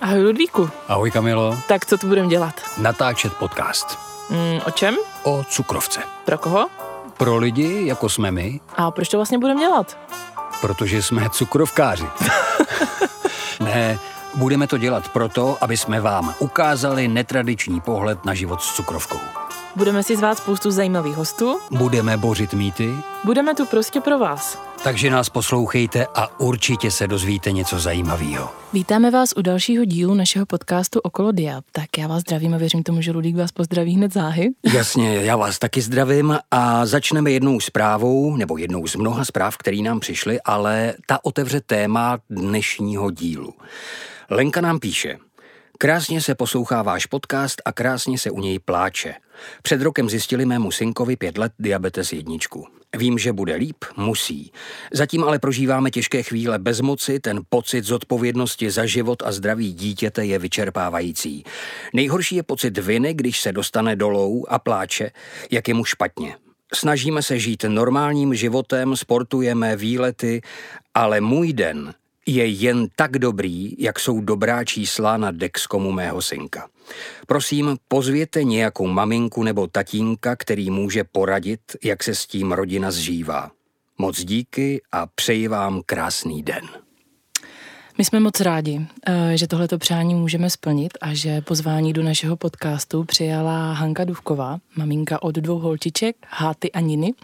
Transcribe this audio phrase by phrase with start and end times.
[0.00, 0.70] Ahoj Ludvíku.
[0.88, 1.58] Ahoj Kamilo.
[1.68, 2.54] Tak co tu budeme dělat?
[2.78, 3.98] Natáčet podcast.
[4.30, 4.96] Mm, o čem?
[5.22, 6.00] O cukrovce.
[6.24, 6.68] Pro koho?
[7.16, 8.60] Pro lidi, jako jsme my.
[8.76, 9.98] A proč to vlastně budeme dělat?
[10.60, 12.06] Protože jsme cukrovkáři.
[13.60, 13.98] ne,
[14.34, 19.18] budeme to dělat proto, aby jsme vám ukázali netradiční pohled na život s cukrovkou.
[19.78, 21.58] Budeme si zvát spoustu zajímavých hostů.
[21.70, 22.90] Budeme bořit mýty.
[23.24, 24.58] Budeme tu prostě pro vás.
[24.84, 28.50] Takže nás poslouchejte a určitě se dozvíte něco zajímavého.
[28.72, 31.60] Vítáme vás u dalšího dílu našeho podcastu Okolo Dia.
[31.72, 34.48] Tak já vás zdravím a věřím tomu, že Ludvík vás pozdraví hned záhy.
[34.74, 39.76] Jasně, já vás taky zdravím a začneme jednou zprávou, nebo jednou z mnoha zpráv, které
[39.76, 43.54] nám přišly, ale ta otevře téma dnešního dílu.
[44.30, 45.18] Lenka nám píše–
[45.80, 49.14] Krásně se poslouchá váš podcast a krásně se u něj pláče.
[49.62, 52.66] Před rokem zjistili mému synkovi pět let diabetes jedničku.
[52.96, 54.52] Vím, že bude líp, musí.
[54.92, 60.24] Zatím ale prožíváme těžké chvíle bez moci, ten pocit zodpovědnosti za život a zdraví dítěte
[60.24, 61.44] je vyčerpávající.
[61.94, 65.10] Nejhorší je pocit viny, když se dostane dolů a pláče,
[65.50, 66.36] jak je mu špatně.
[66.74, 70.40] Snažíme se žít normálním životem, sportujeme, výlety,
[70.94, 71.94] ale můj den
[72.28, 76.68] je jen tak dobrý, jak jsou dobrá čísla na Dexcomu mého synka.
[77.26, 83.50] Prosím, pozvěte nějakou maminku nebo tatínka, který může poradit, jak se s tím rodina zžívá.
[83.98, 86.87] Moc díky a přeji vám krásný den.
[87.98, 92.36] My jsme moc rádi, eh, že tohleto přání můžeme splnit a že pozvání do našeho
[92.36, 97.14] podcastu přijala Hanka Duvková, maminka od dvou holčiček, Háty a Niny,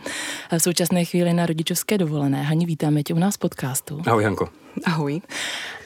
[0.59, 2.43] v současné chvíli na rodičovské dovolené.
[2.43, 4.03] Hani, vítáme tě u nás podcastu.
[4.07, 4.49] Ahoj, Hanko.
[4.85, 5.21] Ahoj.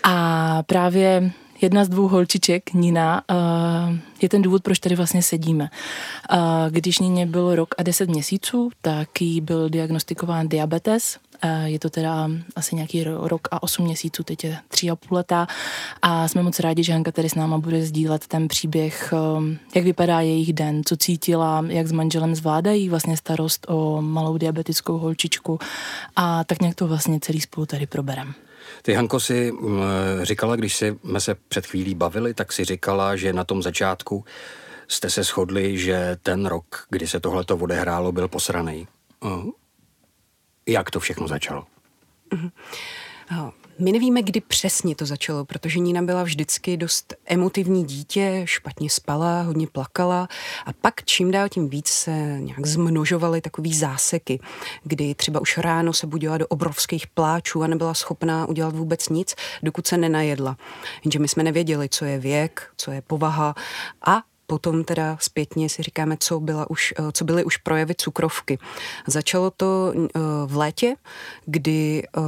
[0.05, 3.35] A právě jedna z dvou holčiček, Nina, eh,
[4.23, 5.71] je ten důvod, proč tady vlastně sedíme.
[6.33, 6.37] Eh,
[6.71, 11.19] když Nině bylo rok a deset měsíců, tak jí byl diagnostikován diabetes.
[11.43, 15.17] Eh, je to teda asi nějaký rok a osm měsíců, teď je tři a půl
[15.17, 15.47] leta
[16.03, 19.15] a jsme moc rádi, že Hanka tady s náma bude sdílet ten příběh,
[19.75, 24.99] jak vypadá jejich den, co cítila, jak s manželem zvládají vlastně starost o malou diabetickou
[24.99, 25.59] holčičku
[26.17, 28.35] a tak nějak to vlastně celý spolu tady proberem.
[28.83, 29.81] Ty, Hanko, si mm,
[30.23, 34.25] říkala, když jsme se před chvílí bavili, tak si říkala, že na tom začátku
[34.89, 38.89] jste se shodli, že ten rok, kdy se tohleto odehrálo, byl posraný.
[40.69, 41.67] Jak to všechno začalo?
[42.31, 42.51] Uh-huh.
[43.81, 49.43] My nevíme, kdy přesně to začalo, protože Nina byla vždycky dost emotivní dítě, špatně spala,
[49.43, 50.29] hodně plakala
[50.67, 54.41] a pak čím dál tím víc se nějak zmnožovaly takový záseky,
[54.83, 59.35] kdy třeba už ráno se budila do obrovských pláčů a nebyla schopná udělat vůbec nic,
[59.63, 60.57] dokud se nenajedla.
[61.05, 63.55] Jenže my jsme nevěděli, co je věk, co je povaha
[64.07, 68.59] a potom teda zpětně si říkáme, co, byla už, eh, co byly už projevy cukrovky.
[69.07, 70.95] Začalo to eh, v létě,
[71.47, 72.21] kdy eh,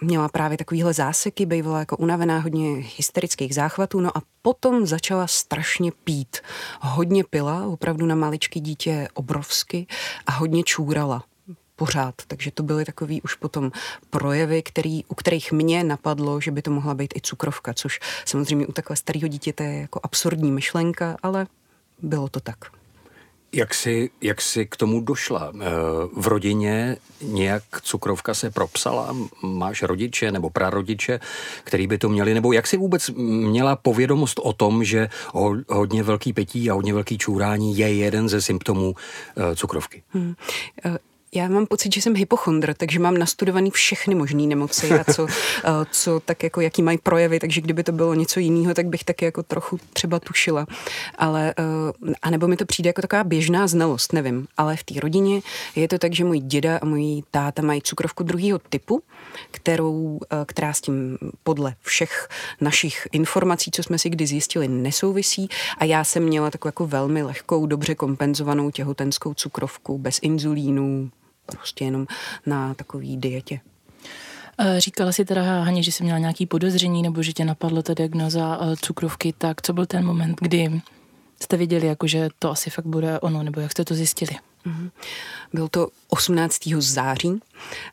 [0.00, 5.92] měla právě takovýhle záseky, bývala jako unavená, hodně hysterických záchvatů, no a potom začala strašně
[6.04, 6.36] pít.
[6.80, 9.86] Hodně pila, opravdu na maličký dítě obrovsky
[10.26, 11.24] a hodně čůrala
[11.76, 12.14] pořád.
[12.26, 13.72] Takže to byly takový už potom
[14.10, 18.66] projevy, který, u kterých mě napadlo, že by to mohla být i cukrovka, což samozřejmě
[18.66, 21.46] u takhle starého dítěte je jako absurdní myšlenka, ale
[22.02, 22.56] bylo to tak.
[23.52, 25.52] Jak jsi, jak jsi k tomu došla?
[25.54, 25.66] Eh,
[26.16, 29.16] v rodině nějak cukrovka se propsala?
[29.42, 31.20] Máš rodiče nebo prarodiče,
[31.64, 32.34] který by to měli?
[32.34, 35.08] Nebo jak jsi vůbec měla povědomost o tom, že
[35.68, 38.94] hodně velký pití a hodně velký čůrání je jeden ze symptomů
[39.36, 40.02] eh, cukrovky?
[40.10, 40.34] Hmm.
[41.34, 45.26] Já mám pocit, že jsem hypochondr, takže mám nastudovaný všechny možné nemoci a co,
[45.90, 49.24] co tak jako, jaký mají projevy, takže kdyby to bylo něco jiného, tak bych taky
[49.24, 50.66] jako trochu třeba tušila.
[51.18, 54.46] Ale, eh, a nebo mi to přijde jako taková běžná znalost, nevím.
[54.56, 55.40] Ale v té rodině
[55.76, 59.02] je to tak, že můj děda a můj táta mají cukrovku druhého typu,
[59.50, 62.28] kterou, eh, která s tím podle všech
[62.60, 65.48] našich informací, co jsme si kdy zjistili, nesouvisí.
[65.78, 71.10] A já jsem měla takovou jako velmi lehkou, dobře kompenzovanou těhotenskou cukrovku bez inzulínu,
[71.52, 72.06] prostě jenom
[72.46, 73.60] na takový dietě.
[74.78, 78.58] Říkala si teda, Haně, že jsi měla nějaký podezření nebo že tě napadla ta diagnoza
[78.60, 80.80] eh, cukrovky, tak co byl ten moment, kdy
[81.42, 84.30] jste viděli, jako, že to asi fakt bude ono, nebo jak jste to zjistili?
[84.64, 84.90] Mhm.
[85.52, 86.58] Byl to 18.
[86.78, 87.40] září,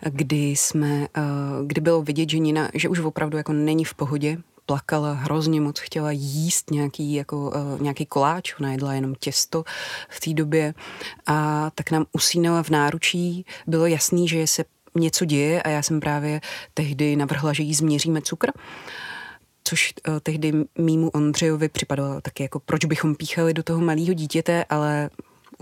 [0.10, 1.22] kdy jsme, eh,
[1.66, 5.80] kdy bylo vidět, že Nina, že už opravdu jako není v pohodě, plakala, hrozně moc
[5.80, 9.64] chtěla jíst nějaký, jako, uh, nějaký koláč, ona jedla jenom těsto
[10.10, 10.74] v té době.
[11.26, 14.66] A tak nám usínala v náručí, bylo jasný, že se
[14.96, 16.42] něco děje a já jsem právě
[16.74, 18.52] tehdy navrhla, že jí změříme cukr
[19.64, 24.66] což uh, tehdy mýmu Ondřejovi připadalo taky jako, proč bychom píchali do toho malého dítěte,
[24.70, 25.10] ale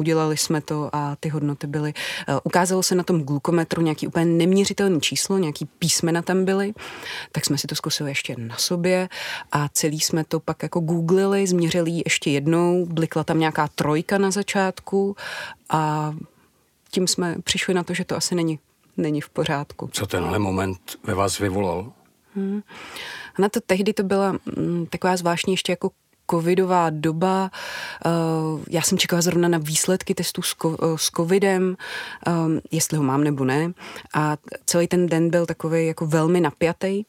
[0.02, 1.94] udělali jsme to a ty hodnoty byly.
[2.30, 6.74] Uh, ukázalo se na tom glukometru nějaký úplně neměřitelný číslo, nějaký písmena tam byly,
[7.32, 9.10] tak jsme si to zkusili ještě na sobě
[9.52, 14.32] a celý jsme to pak jako googlili, změřili ještě jednou, blikla tam nějaká trojka na
[14.32, 15.16] začátku
[15.70, 16.14] a
[16.92, 18.60] tím jsme přišli na to, že to asi není,
[18.98, 19.90] není v pořádku.
[19.94, 21.92] Co tenhle moment ve vás vyvolal?
[22.36, 22.62] Hmm.
[23.36, 25.92] A na to tehdy to byla mm, taková zvláštní ještě jako
[26.32, 27.52] covidová doba.
[28.06, 30.56] Uh, já jsem čekala zrovna na výsledky testů s,
[30.96, 31.78] s covidem,
[32.28, 33.74] um, jestli ho mám nebo ne.
[34.14, 37.04] A celý ten den byl takový jako velmi napjatý.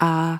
[0.00, 0.38] A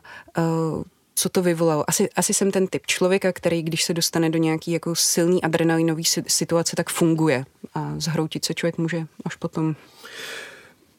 [1.18, 1.84] co to vyvolalo.
[1.88, 6.04] Asi, asi jsem ten typ člověka, který, když se dostane do nějaký jako silný adrenalinový
[6.26, 7.44] situace, tak funguje.
[7.74, 9.74] A zhroutit se člověk může až potom.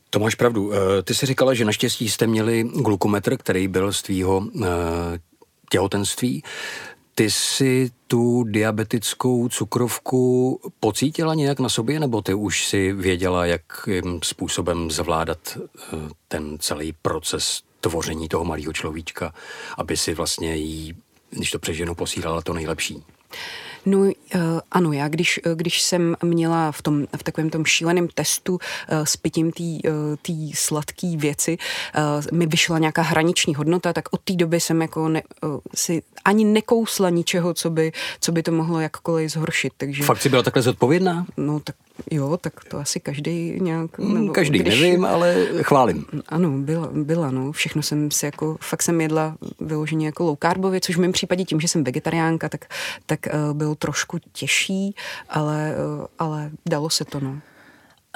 [0.10, 0.74] To máš pravdu.
[0.74, 4.68] Eh, ty jsi říkala, že naštěstí jste měli glukometr, který byl z tvýho eh,
[5.70, 6.44] těhotenství.
[7.18, 14.20] Ty si tu diabetickou cukrovku pocítila nějak na sobě, nebo ty už si věděla, jakým
[14.24, 15.96] způsobem zvládat eh,
[16.28, 19.34] ten celý proces tvoření toho malého človíčka,
[19.78, 20.96] aby si vlastně jí,
[21.30, 23.04] když to přeženu, posílala to nejlepší?
[23.88, 24.12] No uh,
[24.72, 28.60] ano, já když, eh, když jsem měla v, tom, v takovém tom šíleném testu uh,
[29.04, 29.64] s pitím té
[30.34, 31.58] uh, sladké věci,
[31.98, 36.04] uh, mi vyšla nějaká hraniční hodnota, tak od té doby jsem jako ne, uh, si
[36.26, 39.74] ani nekousla ničeho, co by, co by to mohlo jakkoliv zhoršit.
[39.78, 41.26] Takže, Fakt si byla takhle zodpovědná?
[41.38, 41.76] No tak
[42.12, 44.00] Jo, tak to asi každý nějak...
[44.00, 46.06] Hmm, nebo každý, když, nevím, ale chválím.
[46.30, 47.52] Ano, byla, byla, no.
[47.52, 51.46] Všechno jsem si jako, fakt jsem jedla vyloženě jako low carbově, což v mém případě
[51.46, 52.66] tím, že jsem vegetariánka, tak,
[53.06, 54.96] tak uh, bylo trošku těžší,
[55.30, 57.40] ale, uh, ale dalo se to, no.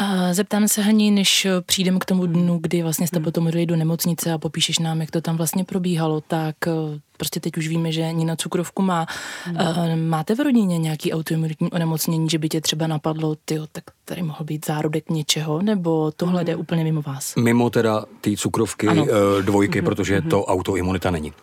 [0.02, 3.76] A zeptám se, Haní, než přijdeme k tomu dnu, kdy vlastně jste potom odjeli do
[3.76, 6.72] nemocnice a popíšeš nám, jak to tam vlastně probíhalo, tak eh,
[7.18, 9.06] prostě teď už víme, že Nina cukrovku má.
[9.44, 10.10] Hmm.
[10.10, 14.44] Máte v rodině nějaký autoimunitní onemocnění, že by tě třeba napadlo, ty, tak tady mohl
[14.46, 16.62] být zárodek něčeho, nebo tohle jde hmm.
[16.62, 17.36] úplně mimo vás?
[17.36, 19.06] Mimo teda ty cukrovky ano.
[19.10, 19.86] Eh, dvojky, hmm.
[19.86, 20.30] protože hmm.
[20.30, 21.34] to autoimunita není.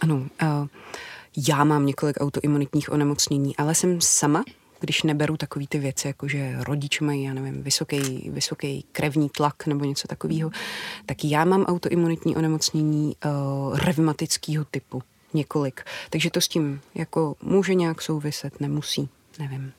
[0.00, 0.28] Ano, uh,
[1.48, 4.44] já mám několik autoimunitních onemocnění, ale jsem sama
[4.82, 9.66] když neberu takové ty věci, jako že rodiče mají, já nevím, vysoký, vysoký krevní tlak
[9.66, 10.50] nebo něco takového,
[11.06, 15.02] tak já mám autoimunitní onemocnění uh, revmatického typu
[15.34, 15.84] několik.
[16.10, 19.08] Takže to s tím jako může nějak souviset, nemusí,
[19.38, 19.72] nevím.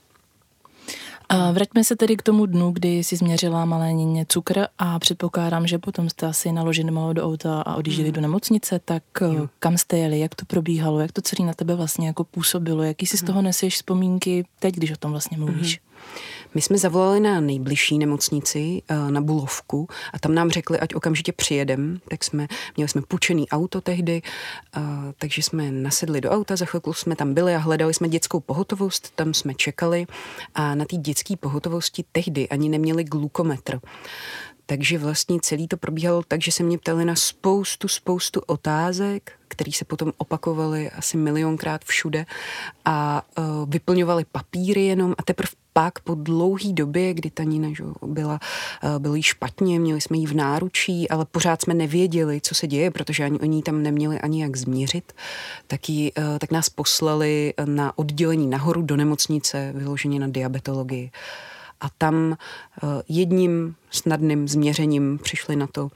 [1.33, 5.67] A vraťme se tedy k tomu dnu, kdy si změřila malé Nině cukr a předpokládám,
[5.67, 8.15] že potom jste asi naložili malou do auta a odjížděli hmm.
[8.15, 9.49] do nemocnice, tak eh, jo.
[9.59, 13.05] kam jste jeli, jak to probíhalo, jak to celé na tebe vlastně jako působilo, jaký
[13.05, 13.27] si z hmm.
[13.27, 15.79] toho neseš vzpomínky teď, když o tom vlastně mluvíš?
[15.79, 16.32] Hmm.
[16.55, 21.31] My jsme zavolali na nejbližší nemocnici, eh, na Bulovku, a tam nám řekli, ať okamžitě
[21.31, 21.99] přijedem.
[22.09, 22.47] Tak jsme,
[22.77, 24.21] měli jsme půjčený auto tehdy,
[24.77, 24.81] eh,
[25.17, 29.11] takže jsme nasedli do auta, za chvilku jsme tam byli a hledali jsme dětskou pohotovost,
[29.15, 30.05] tam jsme čekali
[30.55, 33.79] a na té dětské pohotovosti tehdy ani neměli glukometr.
[34.65, 39.71] Takže vlastně celý to probíhalo tak, že se mě ptali na spoustu, spoustu otázek, které
[39.71, 42.25] se potom opakovaly asi milionkrát všude
[42.85, 47.83] a uh, vyplňovali papíry jenom a teprve pak po dlouhý době, kdy ta Nina že,
[48.05, 48.39] byla,
[48.83, 52.67] uh, bylo jí špatně, měli jsme ji v náručí, ale pořád jsme nevěděli, co se
[52.67, 55.13] děje, protože ani oni tam neměli ani jak změřit,
[55.67, 61.11] tak, jí, uh, tak nás poslali na oddělení nahoru do nemocnice, vyloženě na diabetologii.
[61.83, 62.37] A tam
[63.09, 65.89] jedním snadným změřením přišli na to,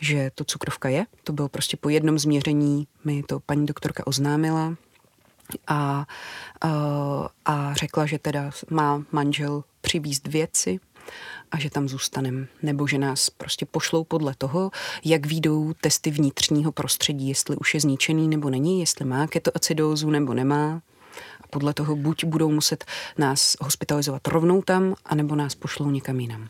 [0.00, 1.06] že to cukrovka je.
[1.24, 4.74] To bylo prostě po jednom změření, mi to paní doktorka oznámila
[5.66, 6.06] a,
[6.60, 6.70] a,
[7.44, 10.80] a řekla, že teda má manžel přivízt věci
[11.50, 12.46] a že tam zůstaneme.
[12.62, 14.70] Nebo že nás prostě pošlou podle toho,
[15.04, 20.34] jak výjdou testy vnitřního prostředí, jestli už je zničený nebo není, jestli má ketoacidózu nebo
[20.34, 20.82] nemá.
[21.52, 22.84] Podle toho buď budou muset
[23.18, 26.48] nás hospitalizovat rovnou tam, anebo nás pošlou někam jinam.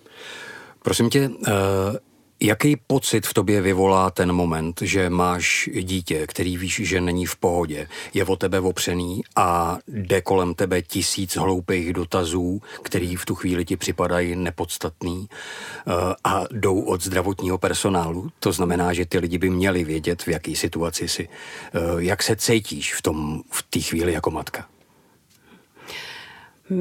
[0.83, 1.97] Prosím tě, uh
[2.45, 7.37] Jaký pocit v tobě vyvolá ten moment, že máš dítě, který víš, že není v
[7.37, 13.35] pohodě, je o tebe opřený a jde kolem tebe tisíc hloupých dotazů, který v tu
[13.35, 15.93] chvíli ti připadají nepodstatný eh,
[16.25, 18.31] a jdou od zdravotního personálu?
[18.39, 21.29] To znamená, že ty lidi by měli vědět, v jaký situaci jsi.
[21.29, 24.72] Eh, jak se cítíš v tom v té chvíli jako matka?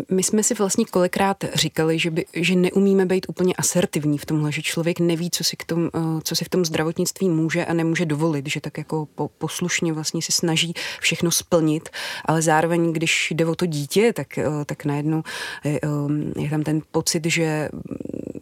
[0.09, 4.51] My jsme si vlastně kolikrát říkali, že, by, že neumíme být úplně asertivní v tomhle,
[4.51, 7.73] že člověk neví, co si, k tom, eh, co si v tom zdravotnictví může a
[7.73, 11.89] nemůže dovolit, že tak jako po, poslušně vlastně si snaží všechno splnit,
[12.25, 15.23] ale zároveň, když jde o to dítě, tak, eh, tak najednou
[15.63, 17.69] je, eh, je tam ten pocit, že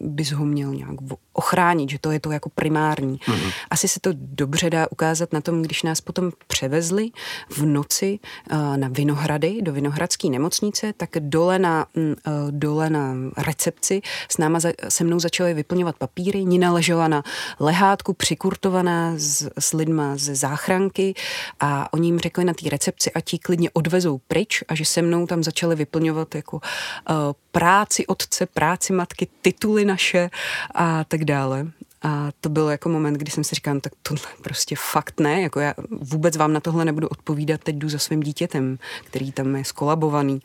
[0.00, 0.94] bys ho měl nějak
[1.32, 3.16] ochránit, že to je to jako primární.
[3.16, 3.52] Mm-hmm.
[3.70, 7.10] Asi se to dobře dá ukázat na tom, když nás potom převezli
[7.50, 8.18] v noci
[8.52, 12.12] uh, na Vinohrady, do Vinohradské nemocnice, tak dole na, uh,
[12.50, 16.44] dole na recepci s náma za, se mnou začaly vyplňovat papíry.
[16.44, 17.22] Nina ležela na
[17.60, 21.14] lehátku přikurtovaná s, s lidma ze záchranky
[21.60, 25.02] a oni jim řekli na té recepci, a ti klidně odvezou pryč a že se
[25.02, 27.14] mnou tam začali vyplňovat jako uh,
[27.52, 30.30] práci otce, práci matky, tituly naše
[30.74, 31.66] a tak dále.
[32.02, 35.40] A to byl jako moment, kdy jsem si říkal, no, tak tohle prostě fakt ne,
[35.40, 39.56] jako já vůbec vám na tohle nebudu odpovídat, teď jdu za svým dítětem, který tam
[39.56, 40.42] je skolabovaný.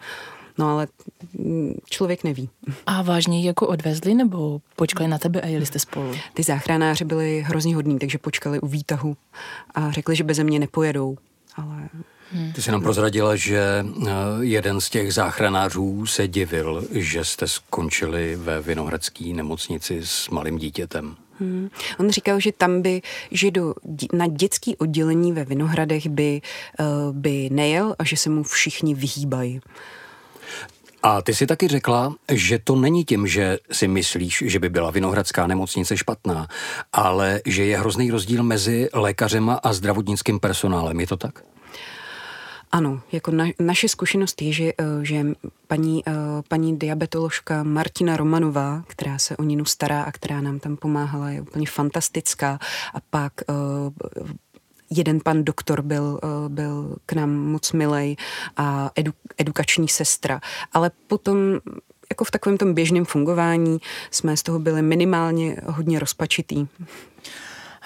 [0.57, 0.87] No ale
[1.89, 2.49] člověk neví.
[2.85, 6.15] A vážně jako odvezli nebo počkali na tebe a jeli jste spolu?
[6.33, 9.17] Ty záchranáři byli hrozně hodní, takže počkali u výtahu
[9.75, 11.17] a řekli, že beze mě nepojedou.
[11.55, 11.89] Ale
[12.31, 12.53] Hmm.
[12.53, 18.35] Ty jsi nám prozradila, že eh, jeden z těch záchranářů se divil, že jste skončili
[18.35, 21.15] ve Vinohradské nemocnici s malým dítětem.
[21.39, 21.69] Hmm.
[21.99, 23.01] On říkal, že tam by,
[23.31, 23.73] že do,
[24.13, 26.41] na dětský oddělení ve Vinohradech by,
[26.79, 29.61] uh, by nejel a že se mu všichni vyhýbají.
[31.03, 34.91] A ty si taky řekla, že to není tím, že si myslíš, že by byla
[34.91, 36.47] Vinohradská nemocnice špatná,
[36.93, 40.99] ale že je hrozný rozdíl mezi lékařema a zdravotnickým personálem.
[40.99, 41.43] Je to tak?
[42.75, 45.25] Ano, jako na, naše zkušenost je, že, eh, že
[45.67, 46.11] paní, eh,
[46.47, 51.41] paní diabetoložka Martina Romanová, která se o Ninu stará a která nám tam pomáhala, je
[51.41, 52.59] úplně fantastická.
[52.93, 53.53] A pak eh,
[54.89, 58.15] jeden pan doktor byl, byl k nám moc milej
[58.57, 60.41] a edu, edukační sestra.
[60.73, 61.37] Ale potom
[62.09, 63.77] jako v takovém tom běžném fungování
[64.11, 66.67] jsme z toho byli minimálně hodně rozpačitý.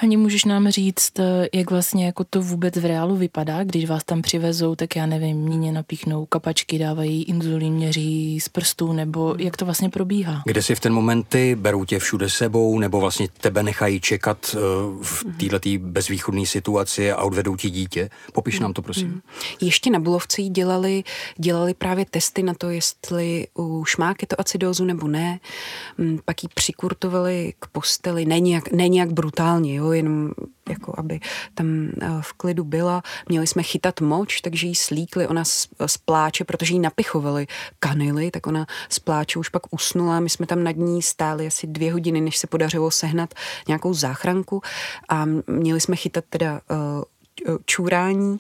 [0.01, 4.03] Hani, můžeš nám říct, eh, jak vlastně jako to vůbec v reálu vypadá, když vás
[4.03, 9.57] tam přivezou, tak já nevím, míně napíchnou kapačky, dávají inzulín, měří z prstů, nebo jak
[9.57, 10.41] to vlastně probíhá?
[10.45, 14.55] Kde si v ten moment ty berou tě všude sebou, nebo vlastně tebe nechají čekat
[14.55, 14.59] eh,
[15.01, 18.09] v této bezvýchodné situaci a odvedou ti dítě?
[18.33, 19.07] Popiš nám to, prosím.
[19.07, 19.21] Hmm.
[19.61, 21.03] Ještě na Bulovci dělali,
[21.37, 25.39] dělali právě testy na to, jestli už má ketoacidózu nebo ne.
[25.97, 30.31] Hmm, pak ji přikurtovali k posteli, ne nějak, ne nějak brutálně, jo, jenom
[30.69, 31.19] jako aby
[31.53, 33.03] tam eh, v klidu byla.
[33.29, 35.43] Měli jsme chytat moč, takže jí slíkli, ona
[35.85, 37.47] z pláče, protože jí napichovali
[37.79, 40.19] kanily, tak ona z pláče už pak usnula.
[40.19, 43.33] My jsme tam nad ní stáli asi dvě hodiny, než se podařilo sehnat
[43.67, 44.61] nějakou záchranku
[45.09, 46.61] a měli jsme chytat teda
[47.47, 48.37] uh, čůrání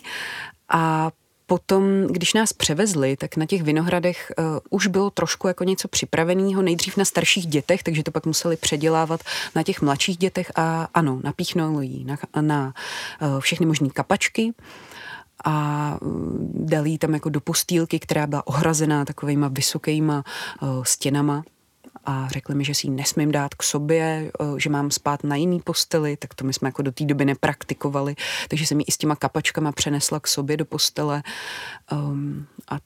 [0.69, 1.11] a
[1.49, 6.61] potom, když nás převezli, tak na těch vinohradech uh, už bylo trošku jako něco připraveného,
[6.61, 9.21] nejdřív na starších dětech, takže to pak museli předělávat
[9.55, 12.73] na těch mladších dětech a ano, napíchnou jí na, na
[13.21, 14.53] uh, všechny možné kapačky
[15.45, 15.97] a
[16.53, 20.23] dali tam jako do postýlky, která byla ohrazená takovýma vysokýma
[20.61, 21.43] uh, stěnama
[22.05, 25.59] a řekli mi, že si ji nesmím dát k sobě, že mám spát na jiný
[25.59, 28.15] posteli, tak to my jsme jako do té doby nepraktikovali,
[28.47, 31.23] takže jsem ji i s těma kapačkama přenesla k sobě do postele.
[31.91, 32.77] Um, a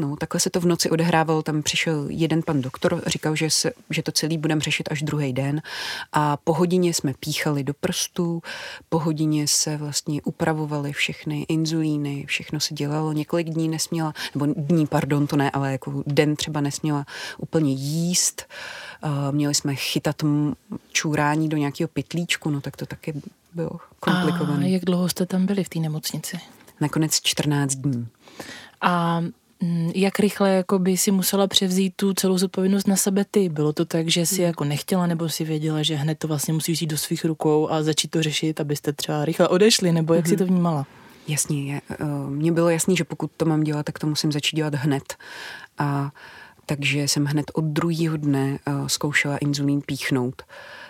[0.00, 3.72] No, takhle se to v noci odehrávalo, tam přišel jeden pan doktor, říkal, že, se,
[3.90, 5.62] že to celý budeme řešit až druhý den
[6.12, 8.42] a po hodině jsme píchali do prstů,
[8.88, 14.86] po hodině se vlastně upravovaly všechny inzulíny, všechno se dělalo, několik dní nesměla, nebo dní,
[14.86, 17.06] pardon, to ne, ale jako den třeba nesměla
[17.38, 18.46] úplně jíst,
[19.04, 20.16] uh, měli jsme chytat
[20.92, 23.14] čůrání do nějakého pytlíčku, no tak to taky
[23.54, 24.64] bylo komplikované.
[24.64, 26.40] A jak dlouho jste tam byli v té nemocnici?
[26.80, 28.08] Nakonec 14 dní.
[28.80, 29.22] A
[29.94, 33.48] jak rychle jako by si musela převzít tu celou zodpovědnost na sebe ty?
[33.48, 34.44] Bylo to tak, že si hmm.
[34.44, 37.82] jako nechtěla nebo si věděla, že hned to vlastně musíš vzít do svých rukou a
[37.82, 40.30] začít to řešit, abyste třeba rychle odešli, nebo jak hmm.
[40.30, 40.86] si to vnímala?
[41.28, 44.74] Jasně, uh, mně bylo jasný, že pokud to mám dělat, tak to musím začít dělat
[44.74, 45.16] hned.
[45.78, 46.10] A
[46.66, 50.42] takže jsem hned od druhého dne uh, zkoušela inzulín píchnout.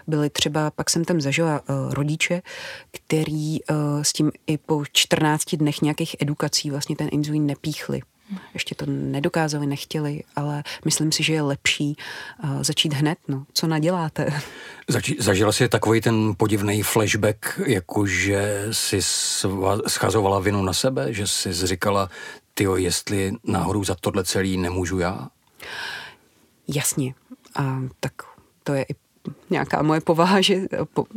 [0.07, 2.43] Byly třeba, pak jsem tam zažila uh, rodiče,
[2.91, 8.01] který uh, s tím i po 14 dnech nějakých edukací vlastně ten inzulín nepíchli.
[8.55, 11.97] Ještě to nedokázali, nechtěli, ale myslím si, že je lepší
[12.45, 13.19] uh, začít hned.
[13.29, 13.45] No.
[13.53, 14.41] Co naděláte?
[14.89, 21.27] Zači- zažila si takový ten podivný flashback, jakože si sva- schazovala vinu na sebe, že
[21.27, 22.11] si říkala,
[22.55, 25.29] tyjo, jestli náhodou za tohle celý nemůžu já?
[26.69, 27.15] Jasně.
[27.57, 28.13] A tak
[28.63, 28.95] to je i
[29.51, 30.57] nějaká moje povaha, že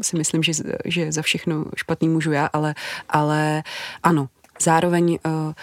[0.02, 0.52] si myslím, že,
[0.86, 2.76] že za všechno špatný můžu já, ale,
[3.10, 3.64] ale
[4.04, 4.30] ano,
[4.62, 5.54] zároveň uh,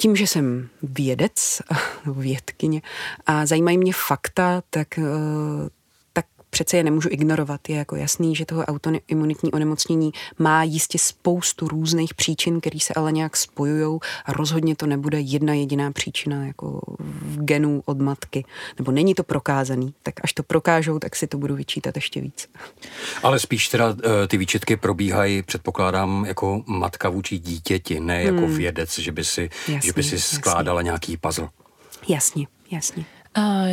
[0.00, 1.62] tím, že jsem vědec,
[2.06, 2.82] vědkyně
[3.26, 5.79] a zajímají mě fakta, tak, eh, tak
[6.50, 7.68] přece je nemůžu ignorovat.
[7.68, 13.12] Je jako jasný, že toho autoimunitní onemocnění má jistě spoustu různých příčin, které se ale
[13.12, 18.44] nějak spojují a rozhodně to nebude jedna jediná příčina jako v genů od matky.
[18.78, 22.48] Nebo není to prokázaný, tak až to prokážou, tak si to budu vyčítat ještě víc.
[23.22, 28.56] Ale spíš teda eh, ty výčetky probíhají, předpokládám, jako matka vůči dítěti, ne jako hmm.
[28.56, 30.86] vědec, že by si, jasně, že by si skládala jasně.
[30.86, 31.48] nějaký puzzle.
[32.08, 33.04] Jasně, jasně.
[33.34, 33.64] A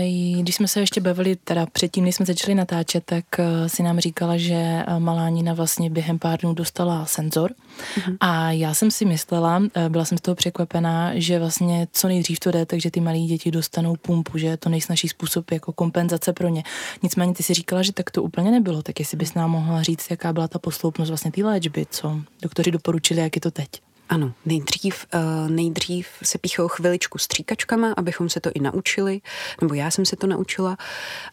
[0.41, 3.99] když jsme se ještě bavili, teda předtím, než jsme začali natáčet, tak eh, si nám
[3.99, 7.51] říkala, že eh, malá Nina vlastně během pár dnů dostala senzor.
[7.51, 8.17] Mm-hmm.
[8.19, 12.39] A já jsem si myslela, eh, byla jsem z toho překvapená, že vlastně co nejdřív
[12.39, 16.33] to jde, takže ty malí děti dostanou pumpu, že je to nejsnažší způsob jako kompenzace
[16.33, 16.63] pro ně.
[17.03, 20.11] Nicméně ty si říkala, že tak to úplně nebylo, tak jestli bys nám mohla říct,
[20.11, 23.86] jaká byla ta posloupnost vlastně té léčby, co doktoři doporučili, jak je to teď.
[24.09, 29.21] Ano, nejdřív, uh, nejdřív se píchou chviličku stříkačkama, abychom se to i naučili,
[29.61, 30.77] nebo já jsem se to naučila,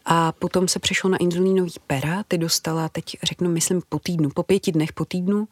[0.05, 4.43] a potom se přešlo na inzulínový pera, ty dostala teď, řeknu, myslím, po týdnu, po
[4.43, 5.49] pěti dnech po týdnu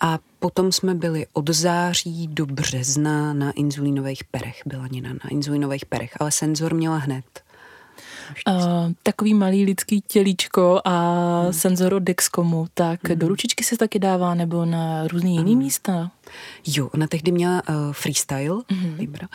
[0.00, 5.86] a potom jsme byli od září do března na inzulínových perech, byla Nina na inzulínových
[5.86, 7.24] perech, ale senzor měla hned.
[8.48, 11.52] Uh, takový malý lidský tělíčko a hmm.
[11.52, 13.18] senzor od Dexcomu, tak hmm.
[13.18, 16.10] do ručičky se taky dává nebo na různý jiný místa?
[16.66, 19.28] Jo, ona tehdy měla uh, freestyle mm-hmm.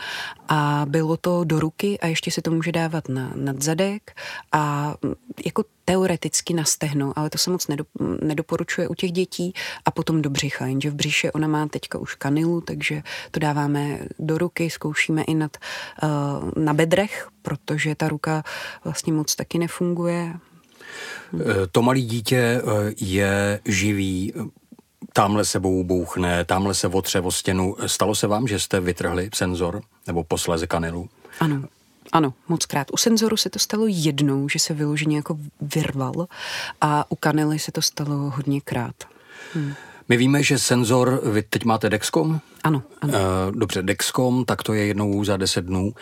[0.48, 4.20] a bylo to do ruky a ještě se to může dávat na nadzadek
[4.52, 5.14] a mm,
[5.46, 7.88] jako teoreticky na stehno, ale to se moc nedop,
[8.22, 9.52] nedoporučuje u těch dětí
[9.84, 13.98] a potom do břicha, jenže v břiše ona má teďka už kanilu, takže to dáváme
[14.18, 15.56] do ruky, zkoušíme i nad,
[16.02, 18.42] uh, na bedrech, protože ta ruka
[18.84, 20.34] vlastně moc taky nefunguje.
[21.72, 22.62] To malé dítě
[23.00, 24.32] je živý,
[25.12, 27.76] tamhle sebou bouchne, tamhle se otře o stěnu.
[27.86, 31.08] Stalo se vám, že jste vytrhli senzor nebo posléze kanilu?
[31.40, 31.64] Ano.
[32.12, 32.86] Ano, moc krát.
[32.92, 36.26] U senzoru se to stalo jednou, že se vyloženě jako vyrval
[36.80, 38.94] a u kanely se to stalo hodněkrát.
[39.54, 39.74] Hmm.
[40.08, 42.40] My víme, že senzor, vy teď máte Dexcom?
[42.64, 43.12] Ano, ano.
[43.12, 45.92] Uh, dobře, Dexcom, tak to je jednou za 10 dnů, uh,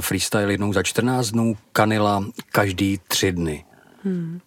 [0.00, 3.64] freestyle jednou za 14 dnů, kanila každý tři dny.
[4.04, 4.40] Hmm.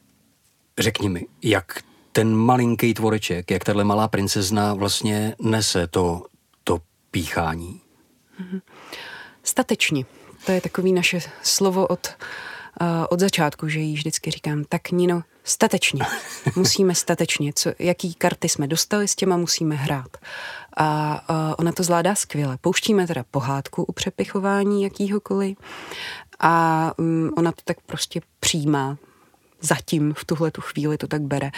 [0.78, 1.82] Řekni mi, jak
[2.20, 6.26] ten malinký tvoreček, jak tahle malá princezna vlastně nese to,
[6.64, 6.80] to
[7.12, 7.82] píchání?
[9.44, 10.06] Statečně.
[10.46, 12.08] To je takový naše slovo od,
[12.82, 16.06] uh, od začátku, že jí vždycky říkám, tak Nino, statečně.
[16.56, 17.54] Musíme statečně.
[17.56, 20.18] Co, jaký karty jsme dostali, s těma musíme hrát.
[20.78, 22.58] A uh, ona to zvládá skvěle.
[22.62, 25.58] Pouštíme teda pohádku u přepichování jakýhokoliv
[26.40, 28.98] a um, ona to tak prostě přijímá
[29.62, 31.52] zatím v tuhle tu chvíli to tak bere.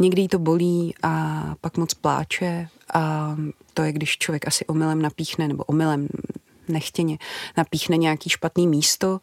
[0.00, 3.36] Někdy jí to bolí a pak moc pláče a
[3.74, 6.08] to je, když člověk asi omylem napíchne, nebo omylem
[6.68, 7.18] nechtěně
[7.56, 9.20] napíchne nějaký špatný místo,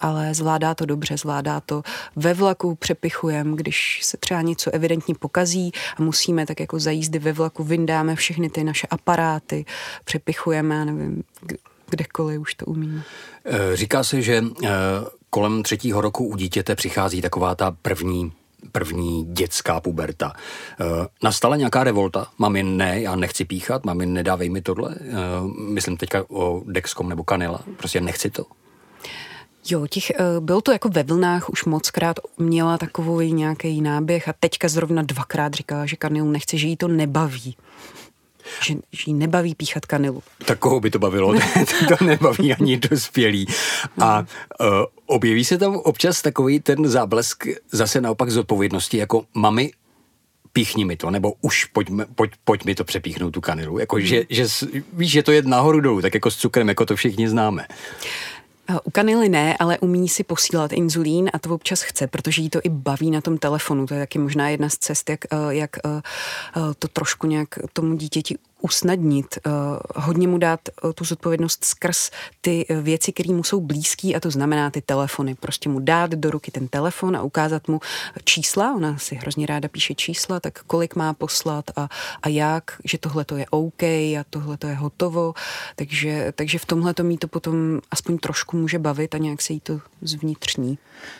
[0.00, 1.82] ale zvládá to dobře, zvládá to
[2.16, 7.18] ve vlaku, přepichujem, když se třeba něco evidentně pokazí a musíme tak jako za jízdy
[7.18, 9.64] ve vlaku, vyndáme všechny ty naše aparáty,
[10.04, 11.22] přepichujeme, nevím,
[11.90, 13.02] kdekoliv už to umíme.
[13.44, 14.68] Eh, říká se, že eh,
[15.34, 18.32] kolem třetího roku u dítěte přichází taková ta první
[18.72, 20.32] první dětská puberta.
[20.32, 20.84] E,
[21.22, 22.26] nastala nějaká revolta?
[22.38, 24.94] Mami, ne, já nechci píchat, mami, nedávej mi tohle.
[24.94, 25.00] E,
[25.72, 27.60] myslím teďka o Dexcom nebo Kanila.
[27.76, 28.46] Prostě nechci to.
[29.70, 34.34] Jo, těch, byl to jako ve vlnách, už moc krát měla takový nějaký náběh a
[34.40, 37.56] teďka zrovna dvakrát říkala, že Kanil nechce, že jí to nebaví
[38.62, 40.22] že, že jí nebaví píchat kanilu.
[40.44, 41.34] Tak koho by to bavilo?
[41.98, 43.46] to nebaví ani dospělí.
[44.00, 44.66] A uh,
[45.06, 49.70] objeví se tam občas takový ten záblesk zase naopak z odpovědnosti, jako mami,
[50.54, 53.78] píchni mi to, nebo už pojď, pojď, pojď mi to přepíchnout tu kanilu.
[53.78, 54.46] Jako, že, že,
[54.92, 57.66] víš, že to je nahoru dolů, tak jako s cukrem, jako to všichni známe.
[58.84, 62.60] U kanily ne, ale umí si posílat inzulín a to občas chce, protože jí to
[62.62, 63.86] i baví na tom telefonu.
[63.86, 66.02] To je taky možná jedna z cest, jak, eh, jak eh,
[66.56, 69.50] eh, to trošku nějak tomu dítěti usnadnit, eh,
[69.96, 74.20] hodně mu dát eh, tu zodpovědnost skrz ty eh, věci, které mu jsou blízký a
[74.20, 75.34] to znamená ty telefony.
[75.34, 77.80] Prostě mu dát do ruky ten telefon a ukázat mu
[78.24, 81.88] čísla, ona si hrozně ráda píše čísla, tak kolik má poslat a,
[82.22, 85.34] a jak, že tohle to je OK a tohle to je hotovo,
[85.76, 89.52] takže, takže v tomhle to mí to potom aspoň trošku může bavit a nějak se
[89.52, 90.78] jí to zvnitřní.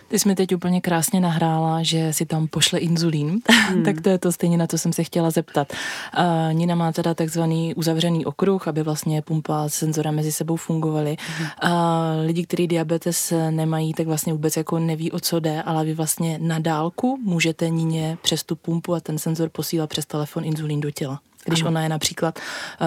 [0.08, 3.82] Ty jsi mi teď úplně krásně nahrála, že si tam pošle inzulín, hmm.
[3.84, 5.72] tak to je to stejně, na co jsem se chtěla zeptat.
[6.18, 11.16] Uh, Nina má teda takzvaný uzavřený okruh, aby vlastně pumpa a senzora mezi sebou fungovaly.
[11.38, 11.48] Hmm.
[11.60, 15.94] A lidi, kteří diabetes nemají, tak vlastně vůbec jako neví, o co jde, ale vy
[15.94, 20.80] vlastně na dálku můžete Nině přes tu pumpu a ten senzor posílat přes telefon inzulín
[20.80, 21.20] do těla.
[21.44, 21.70] Když ano.
[21.70, 22.38] ona je například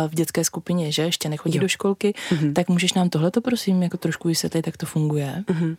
[0.07, 1.61] v dětské skupině, že ještě nechodí jo.
[1.61, 2.53] do školky, uh-huh.
[2.53, 5.43] tak můžeš nám tohleto prosím jako trošku vysvětlit, jak to funguje?
[5.47, 5.77] Uh-huh.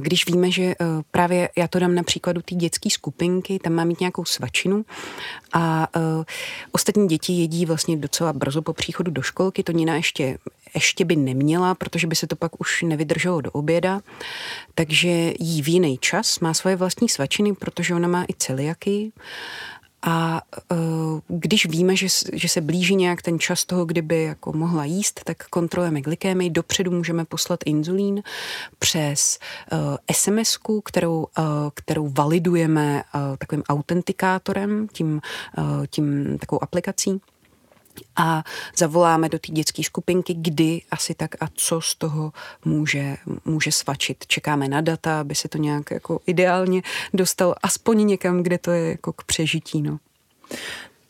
[0.00, 0.74] Když víme, že
[1.10, 4.84] právě já to dám na příkladu té dětské skupinky, tam má mít nějakou svačinu
[5.52, 5.88] a
[6.72, 10.38] ostatní děti jedí vlastně docela brzo po příchodu do školky, to Nina ještě
[10.74, 14.00] ještě by neměla, protože by se to pak už nevydrželo do oběda.
[14.74, 19.12] Takže jí v jiný čas má svoje vlastní svačiny, protože ona má i celiaky.
[20.02, 24.84] A uh, když víme, že, že se blíží nějak ten čas toho, kdyby jako mohla
[24.84, 26.50] jíst, tak kontrolujeme glykémii.
[26.50, 28.22] Dopředu můžeme poslat inzulín
[28.78, 29.38] přes
[30.12, 33.02] sms kterou, uh, kterou validujeme
[33.38, 35.20] takovým autentikátorem, tím,
[35.90, 37.20] tím takovou aplikací
[38.16, 38.44] a
[38.76, 42.32] zavoláme do té dětské skupinky, kdy asi tak a co z toho
[42.64, 44.26] může, může svačit.
[44.26, 46.82] Čekáme na data, aby se to nějak jako ideálně
[47.14, 49.82] dostalo aspoň někam, kde to je jako k přežití.
[49.82, 49.98] No.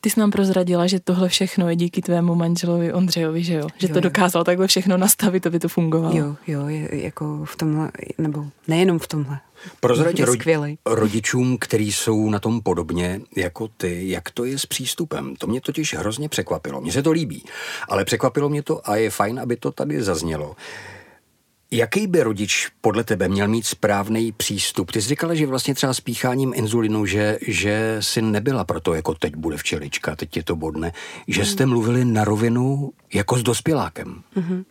[0.00, 3.68] Ty jsi nám prozradila, že tohle všechno je díky tvému manželovi Ondřejovi, že jo?
[3.78, 6.16] Že jo, to dokázal takhle všechno nastavit, aby to fungovalo.
[6.16, 9.38] Jo, jo, je, jako v tomhle, nebo nejenom v tomhle.
[9.80, 15.36] Prozradit rodi- rodičům, kteří jsou na tom podobně jako ty, jak to je s přístupem.
[15.36, 16.80] To mě totiž hrozně překvapilo.
[16.80, 17.44] Mně se to líbí,
[17.88, 20.56] ale překvapilo mě to a je fajn, aby to tady zaznělo.
[21.74, 24.90] Jaký by rodič podle tebe měl mít správný přístup?
[24.90, 29.14] Ty jsi říkala, že vlastně třeba s pícháním inzulinu, že, že si nebyla proto, jako
[29.14, 30.92] teď bude včelička, teď je to bodne,
[31.28, 34.22] že jste mluvili na rovinu jako s dospělákem.
[34.36, 34.64] Mm-hmm.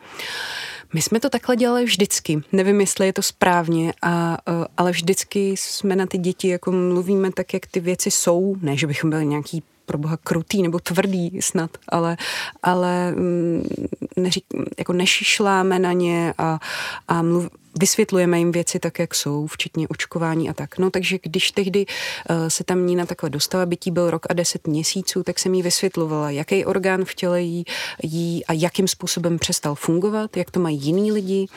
[0.93, 2.41] My jsme to takhle dělali vždycky.
[2.51, 7.31] Nevím, jestli je to správně, a, e, ale vždycky jsme na ty děti jako mluvíme
[7.31, 8.55] tak, jak ty věci jsou.
[8.61, 12.17] Ne, že bychom byli nějaký pro boha krutý nebo tvrdý snad, ale,
[12.63, 13.69] ale mm,
[14.17, 14.45] neřík,
[14.77, 16.59] jako nešišláme na ně a,
[17.07, 20.77] a mluv, vysvětlujeme jim věci tak, jak jsou, včetně očkování a tak.
[20.77, 24.67] No takže když tehdy uh, se tam Nína takhle dostala, bytí byl rok a deset
[24.67, 27.65] měsíců, tak jsem jí vysvětlovala, jaký orgán v těle jí,
[28.03, 31.47] jí a jakým způsobem přestal fungovat, jak to mají jiní lidi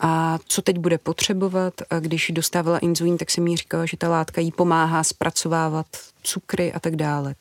[0.00, 1.74] a co teď bude potřebovat.
[1.90, 5.86] A když dostávala inzulín, tak jsem jí říkala, že ta látka jí pomáhá zpracovávat
[6.22, 7.34] cukry a tak dále.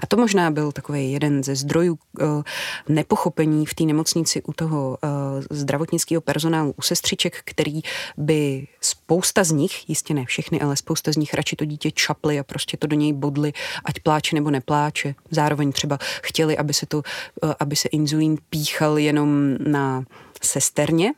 [0.00, 2.42] A to možná byl takový jeden ze zdrojů uh,
[2.88, 5.10] nepochopení v té nemocnici u toho uh,
[5.50, 7.80] zdravotnického personálu, u sestřiček, který
[8.16, 12.38] by spousta z nich, jistě ne všechny, ale spousta z nich radši to dítě čaply
[12.38, 13.52] a prostě to do něj bodly,
[13.84, 15.14] ať pláče nebo nepláče.
[15.30, 20.04] Zároveň třeba chtěli, aby se, to, uh, aby se inzulín píchal jenom na
[20.42, 21.12] sesterně,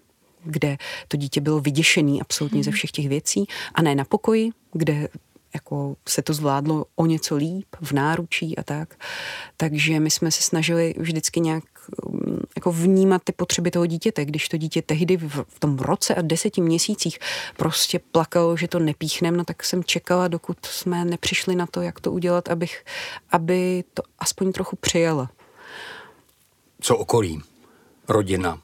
[0.45, 0.77] kde
[1.09, 2.65] to dítě bylo vyděšený absolutně hmm.
[2.65, 5.09] ze všech těch věcí a ne na pokoji, kde
[5.55, 8.95] jako se to zvládlo o něco líp v náručí a tak.
[9.57, 11.65] Takže my jsme se snažili vždycky nějak
[12.09, 14.25] mm, jako vnímat ty potřeby toho dítěte.
[14.25, 17.19] Když to dítě tehdy v, v tom roce a deseti měsících
[17.57, 22.01] prostě plakalo, že to nepíchnem, no tak jsem čekala, dokud jsme nepřišli na to, jak
[22.01, 22.85] to udělat, abych,
[23.31, 25.31] aby to aspoň trochu přijala.
[26.81, 27.41] Co okolí?
[28.09, 28.61] Rodina,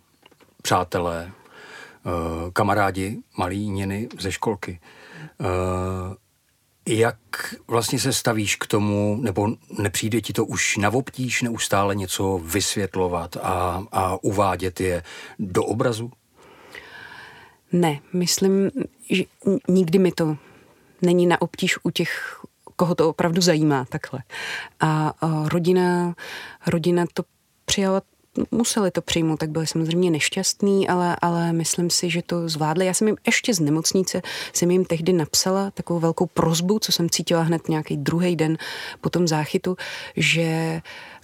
[0.62, 2.10] přátelé, eh,
[2.52, 4.80] kamarádi, malí něny ze školky.
[6.88, 7.18] Jak
[7.68, 13.36] vlastně se stavíš k tomu, nebo nepřijde ti to už na obtíž neustále něco vysvětlovat
[13.36, 15.02] a, a uvádět je
[15.38, 16.12] do obrazu?
[17.72, 18.70] Ne, myslím,
[19.10, 19.24] že
[19.68, 20.36] nikdy mi to
[21.02, 22.40] není na obtíž u těch,
[22.76, 24.22] koho to opravdu zajímá takhle.
[24.80, 26.14] A, a rodina,
[26.66, 27.22] rodina to
[27.64, 28.02] přijala
[28.50, 32.86] museli to přijmout, tak byli samozřejmě nešťastní, ale, ale myslím si, že to zvládli.
[32.86, 34.22] Já jsem jim ještě z nemocnice,
[34.52, 38.58] jsem jim tehdy napsala takovou velkou prozbu, co jsem cítila hned nějaký druhý den
[39.00, 39.76] po tom záchytu,
[40.16, 40.80] že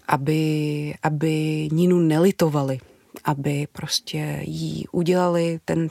[0.09, 2.79] aby, aby Ninu nelitovali,
[3.25, 5.89] aby prostě jí udělali ten,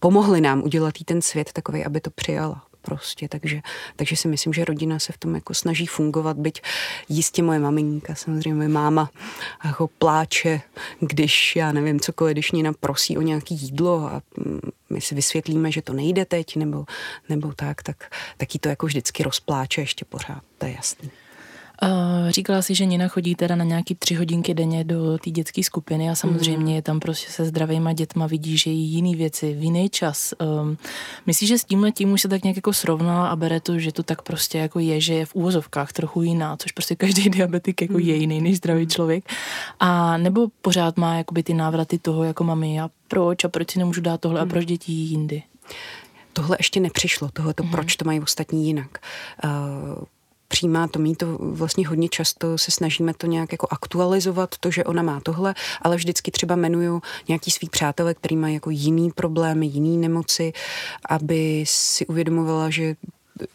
[0.00, 3.60] pomohli nám udělat jí ten svět takový, aby to přijala prostě, takže,
[3.96, 6.62] takže si myslím, že rodina se v tom jako snaží fungovat, byť
[7.08, 9.10] jistě moje maminka, samozřejmě máma
[9.64, 10.60] jako pláče,
[11.00, 14.60] když já nevím cokoliv, když Nina prosí o nějaký jídlo a mm,
[14.90, 16.84] my si vysvětlíme, že to nejde teď, nebo,
[17.28, 21.10] nebo tak, tak, tak jí to jako vždycky rozpláče ještě pořád, to je jasný.
[22.28, 26.10] Říkala si, že Nina chodí teda na nějaký tři hodinky denně do té dětské skupiny
[26.10, 29.88] a samozřejmě je tam prostě se zdravýma dětma, vidí, že jí jiný věci v jiný
[29.90, 30.34] čas.
[30.60, 30.78] Um,
[31.26, 33.92] myslíš, že s tímhle tím už se tak nějak jako srovnala a bere to, že
[33.92, 37.82] to tak prostě jako je, že je v úvozovkách trochu jiná, což prostě každý diabetik
[37.82, 39.32] jako je jiný než zdravý člověk.
[39.80, 43.78] A nebo pořád má jakoby ty návraty toho jako mami a proč a proč si
[43.78, 45.42] nemůžu dát tohle a proč děti jindy?
[46.32, 47.70] Tohle ještě nepřišlo, tohle to, mm.
[47.70, 48.98] proč to mají ostatní jinak.
[49.44, 50.04] Uh,
[50.48, 54.84] přijímá to, mít to vlastně hodně často se snažíme to nějak jako aktualizovat, to, že
[54.84, 59.66] ona má tohle, ale vždycky třeba jmenuju nějaký svý přátelé, který mají jako jiný problémy,
[59.66, 60.52] jiný nemoci,
[61.08, 62.96] aby si uvědomovala, že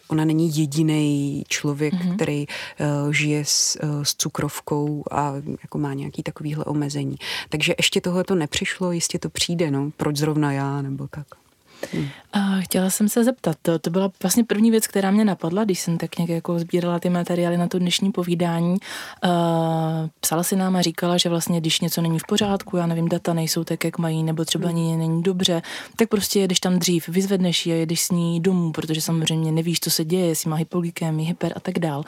[0.07, 2.15] ona není jediný člověk, mm-hmm.
[2.15, 7.15] který uh, žije s, uh, s cukrovkou a jako má nějaký takovýhle omezení.
[7.49, 11.27] Takže ještě tohle to nepřišlo, jistě to přijde, no, proč zrovna já, nebo tak.
[11.93, 12.07] Hmm.
[12.33, 15.79] A chtěla jsem se zeptat, to, to byla vlastně první věc, která mě napadla, když
[15.79, 18.71] jsem tak nějak jako sbírala ty materiály na to dnešní povídání.
[18.71, 19.29] Uh,
[20.19, 23.33] psala si nám a říkala, že vlastně když něco není v pořádku, já nevím, data
[23.33, 24.77] nejsou tak, jak mají, nebo třeba hmm.
[24.77, 25.61] ani není dobře,
[25.95, 29.79] tak prostě jedeš tam dřív, vyzvedneš ji a jedeš s ní domů, protože samozřejmě nevíš,
[29.79, 32.03] co se děje, jestli má hypoglykemii, hyper a tak dál.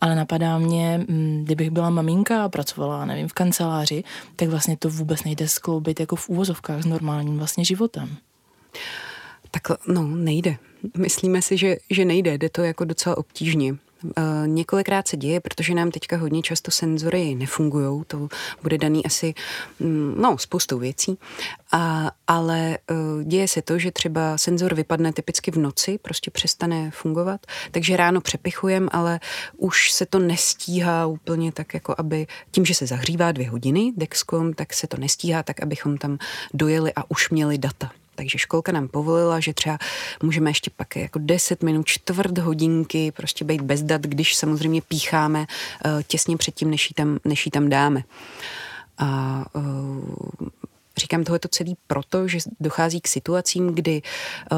[0.00, 4.04] Ale napadá mě, mm, kdybych byla maminka a pracovala, nevím, v kanceláři,
[4.36, 8.16] tak vlastně to vůbec nejde skloubit jako v úvozovkách s normálním vlastně životem.
[9.54, 10.56] Tak no, nejde.
[10.96, 13.76] Myslíme si, že, že nejde, jde to jako docela obtížně.
[14.04, 14.12] Uh,
[14.46, 18.28] několikrát se děje, protože nám teďka hodně často senzory nefungují, to
[18.62, 19.34] bude daný asi,
[19.80, 21.18] mm, no, spoustou věcí,
[21.72, 26.90] a, ale uh, děje se to, že třeba senzor vypadne typicky v noci, prostě přestane
[26.90, 29.20] fungovat, takže ráno přepichujeme, ale
[29.56, 34.52] už se to nestíhá úplně tak, jako aby, tím, že se zahřívá dvě hodiny Dexcom,
[34.54, 36.18] tak se to nestíhá tak, abychom tam
[36.54, 37.90] dojeli a už měli data.
[38.14, 39.78] Takže školka nám povolila, že třeba
[40.22, 45.40] můžeme ještě pak jako 10 minut, čtvrt hodinky prostě být bez dat, když samozřejmě pícháme
[45.40, 48.02] uh, těsně předtím, než ji tam, než ji tam dáme.
[48.98, 50.48] A uh,
[50.96, 54.02] Říkám tohleto celý proto, že dochází k situacím, kdy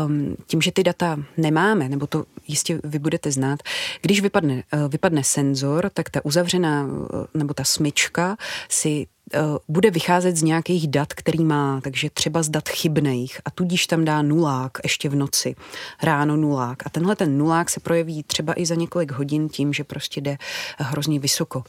[0.06, 3.60] um, tím, že ty data nemáme, nebo to jistě vy budete znát,
[4.02, 6.90] když vypadne, uh, vypadne senzor, tak ta uzavřená uh,
[7.34, 8.36] nebo ta smyčka
[8.68, 13.50] si Eh, bude vycházet z nějakých dat, který má, takže třeba z dat chybných a
[13.50, 15.54] tudíž tam dá nulák ještě v noci,
[16.02, 16.86] ráno nulák.
[16.86, 20.38] A tenhle ten nulák se projeví třeba i za několik hodin tím, že prostě jde
[20.78, 21.64] hrozně vysoko.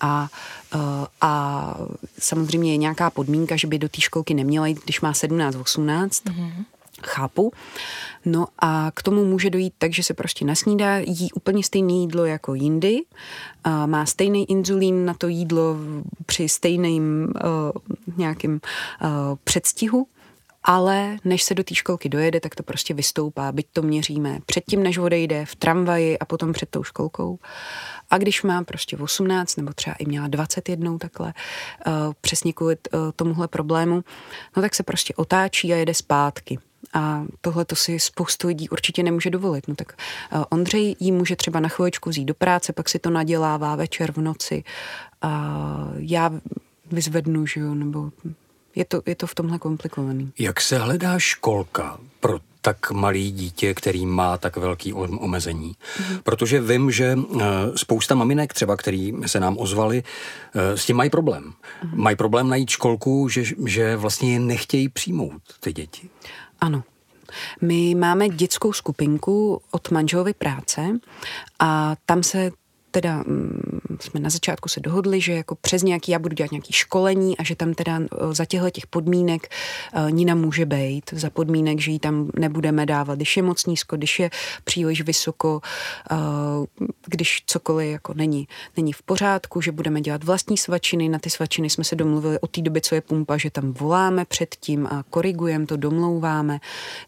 [0.00, 0.28] A,
[0.74, 1.74] eh, a
[2.18, 6.24] samozřejmě je nějaká podmínka, že by do té školky neměla jít, když má 17-18.
[6.24, 6.64] Mm-hmm
[7.06, 7.52] chápu.
[8.24, 12.24] No a k tomu může dojít tak, že se prostě nasnídá, jí úplně stejné jídlo
[12.24, 13.00] jako jindy,
[13.64, 15.76] a má stejný inzulín na to jídlo
[16.26, 19.08] při stejným uh, nějakým uh,
[19.44, 20.06] předstihu,
[20.64, 24.82] ale než se do té školky dojede, tak to prostě vystoupá, byť to měříme předtím,
[24.82, 27.38] než odejde, v tramvaji a potom před tou školkou.
[28.10, 31.34] A když má prostě 18 nebo třeba i měla 21 takhle,
[31.86, 34.04] uh, přesně kvůli uh, tomuhle problému,
[34.56, 36.58] no tak se prostě otáčí a jede zpátky.
[36.92, 39.68] A tohle to si spoustu lidí určitě nemůže dovolit.
[39.68, 39.92] No tak
[40.32, 44.12] uh, Ondřej jí může třeba na chviličku vzít do práce, pak si to nadělává večer
[44.12, 44.64] v noci.
[45.22, 46.30] A já
[46.92, 48.10] vyzvednu, že jo, nebo
[48.74, 50.32] je to, je to v tomhle komplikovaný.
[50.38, 55.72] Jak se hledá školka pro tak malý dítě, který má tak velký omezení.
[55.72, 56.20] Mm-hmm.
[56.22, 57.44] Protože vím, že eh,
[57.76, 60.02] spousta maminek třeba, který se nám ozvali,
[60.54, 61.44] eh, s tím mají problém.
[61.44, 61.96] Mm-hmm.
[61.96, 66.08] Mají problém najít školku, že, že vlastně je nechtějí přijmout ty děti.
[66.60, 66.82] Ano.
[67.60, 70.98] My máme dětskou skupinku od manželovy práce
[71.58, 72.50] a tam se
[72.90, 76.72] teda mm, jsme na začátku se dohodli, že jako přes nějaký, já budu dělat nějaký
[76.72, 79.48] školení a že tam teda e, za těchto těch podmínek
[79.96, 83.96] uh, Nina může být, za podmínek, že ji tam nebudeme dávat, když je moc nízko,
[83.96, 84.30] když je
[84.64, 85.60] příliš vysoko,
[86.10, 91.30] uh, když cokoliv jako není, není v pořádku, že budeme dělat vlastní svačiny, na ty
[91.30, 95.04] svačiny jsme se domluvili od té doby, co je pumpa, že tam voláme předtím a
[95.10, 96.58] korigujeme to, domlouváme,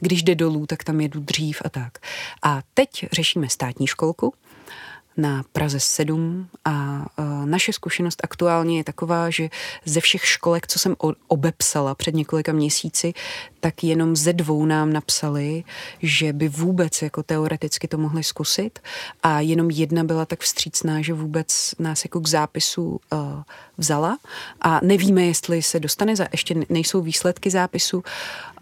[0.01, 1.99] když jde dolů, tak tam jedu dřív a tak.
[2.43, 4.35] A teď řešíme státní školku,
[5.17, 7.07] na Praze 7 a
[7.45, 9.49] naše zkušenost aktuálně je taková, že
[9.85, 10.97] ze všech školek, co jsem
[11.29, 13.13] obepsala před několika měsíci,
[13.61, 15.65] tak jenom ze dvou nám napsali,
[16.03, 18.79] že by vůbec jako teoreticky to mohli zkusit
[19.23, 23.19] a jenom jedna byla tak vstřícná, že vůbec nás jako k zápisu uh,
[23.79, 24.19] vzala
[24.61, 28.03] a nevíme, jestli se dostane, za, ještě nejsou výsledky zápisu,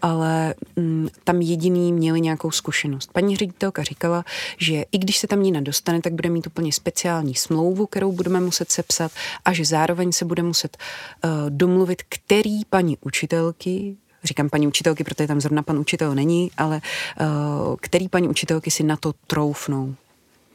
[0.01, 3.13] ale mm, tam jediný měli nějakou zkušenost.
[3.13, 4.25] Paní ředitelka říkala,
[4.57, 8.39] že i když se tam Nina dostane, tak bude mít úplně speciální smlouvu, kterou budeme
[8.39, 9.11] muset sepsat
[9.45, 10.77] a že zároveň se bude muset
[11.23, 16.81] uh, domluvit, který paní učitelky říkám paní učitelky, protože tam zrovna pan učitel není, ale
[17.21, 19.95] uh, který paní učitelky si na to troufnou.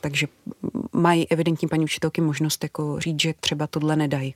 [0.00, 0.26] Takže
[0.92, 4.34] mají evidentní paní učitelky možnost jako říct, že třeba tohle nedají.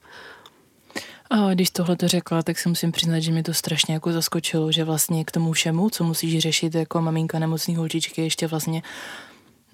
[1.30, 4.72] A když tohle to řekla, tak si musím přiznat, že mě to strašně jako zaskočilo,
[4.72, 8.82] že vlastně k tomu všemu, co musíš řešit jako maminka nemocný holčičky, ještě vlastně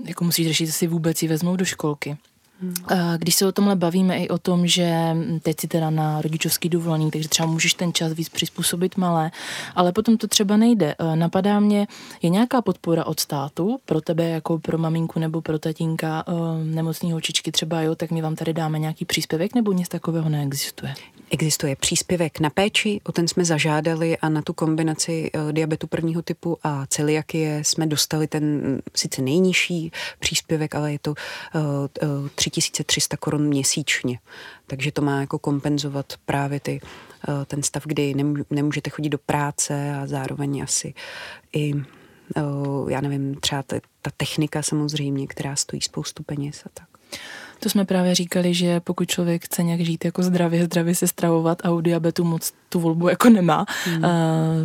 [0.04, 2.16] jako musíš řešit, si vůbec ji vezmou do školky.
[2.64, 3.16] Hmm.
[3.18, 7.10] Když se o tomhle bavíme i o tom, že teď si teda na rodičovský dovolený,
[7.10, 9.30] takže třeba můžeš ten čas víc přizpůsobit malé,
[9.74, 10.94] ale potom to třeba nejde.
[11.14, 11.86] Napadá mě,
[12.22, 16.24] je nějaká podpora od státu pro tebe jako pro maminku nebo pro tatínka
[16.64, 20.94] nemocný holčičky třeba, jo, tak my vám tady dáme nějaký příspěvek nebo nic takového neexistuje?
[21.30, 26.22] Existuje příspěvek na péči, o ten jsme zažádali a na tu kombinaci uh, diabetu prvního
[26.22, 31.60] typu a celiakie jsme dostali ten sice nejnižší příspěvek, ale je to uh,
[32.22, 34.18] uh, 3300 korun měsíčně.
[34.66, 36.80] Takže to má jako kompenzovat právě ty,
[37.46, 38.14] ten stav, kdy
[38.50, 40.94] nemůžete chodit do práce a zároveň asi
[41.52, 41.74] i
[42.88, 43.62] já nevím, třeba
[44.02, 46.88] ta technika samozřejmě, která stojí spoustu peněz a tak.
[47.60, 51.66] To jsme právě říkali, že pokud člověk chce nějak žít jako zdravě, zdravě se stravovat
[51.66, 54.04] a u diabetu moc tu volbu jako nemá, hmm.
[54.04, 54.10] uh,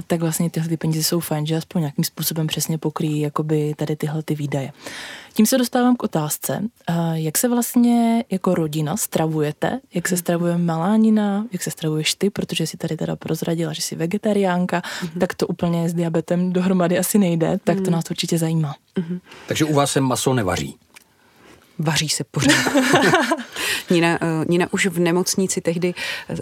[0.08, 3.95] tak vlastně tyhle ty peníze jsou fajn, že aspoň nějakým způsobem přesně pokryjí jakoby tady
[3.95, 4.71] tyhle ty výdaje.
[5.34, 10.58] Tím se dostávám k otázce, uh, jak se vlastně jako rodina stravujete, jak se stravuje
[10.58, 15.19] malá Nina, jak se stravuješ ty, protože si tady teda prozradila, že jsi vegetariánka, hmm.
[15.19, 17.91] tak to úplně s diabetem dohromady asi nejde, tak to hmm.
[17.91, 18.75] nás určitě zajímá.
[18.97, 19.19] Hmm.
[19.47, 20.75] Takže u vás se maso nevaří?
[21.80, 22.74] Vaří se pořád.
[23.89, 25.94] Nina, uh, Nina už v nemocnici tehdy,
[26.30, 26.38] uh,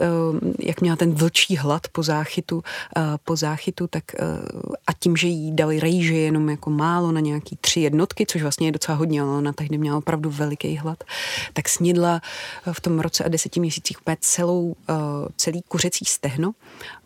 [0.60, 5.28] jak měla ten vlčí hlad po záchytu, uh, po záchytu, tak uh, a tím, že
[5.28, 9.22] jí dali rejže jenom jako málo na nějaký tři jednotky, což vlastně je docela hodně,
[9.22, 11.04] ale ona tehdy měla opravdu veliký hlad,
[11.54, 12.22] tak snědla
[12.72, 14.76] v tom roce a deseti měsících úplně celou, uh,
[15.38, 16.52] celý kuřecí stehno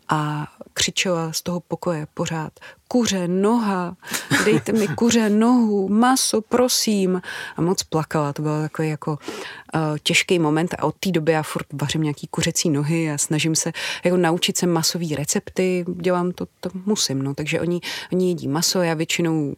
[0.08, 2.52] a křičela z toho pokoje pořád
[2.92, 3.96] kuře, noha,
[4.44, 7.22] dejte mi kuře, nohu, maso, prosím.
[7.56, 11.42] A moc plakala, to byl takový jako uh, těžký moment a od té doby já
[11.42, 13.72] furt vařím nějaký kuřecí nohy a snažím se
[14.04, 17.80] jako naučit se masové recepty, dělám to, to musím, no, takže oni,
[18.12, 19.54] oni jedí maso, já většinou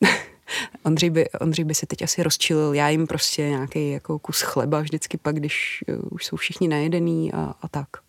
[0.82, 4.80] Ondřej by, Ondřej by se teď asi rozčilil, já jim prostě nějaký jako kus chleba
[4.80, 8.03] vždycky pak, když uh, už jsou všichni najedený a, a tak.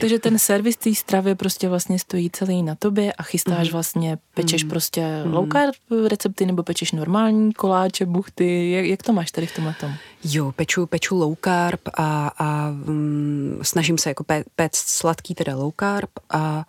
[0.00, 3.72] Takže ten servis té stravy prostě vlastně stojí celý na tobě a chystáš mm.
[3.72, 4.70] vlastně, pečeš mm.
[4.70, 5.34] prostě mm.
[5.34, 5.74] low carb
[6.06, 9.94] recepty nebo pečeš normální koláče, buchty, jak, jak to máš tady v tomhle tom?
[10.24, 14.24] Jo, peču, peču low carb a, a um, snažím se jako
[14.56, 16.64] péct sladký, teda low carb a,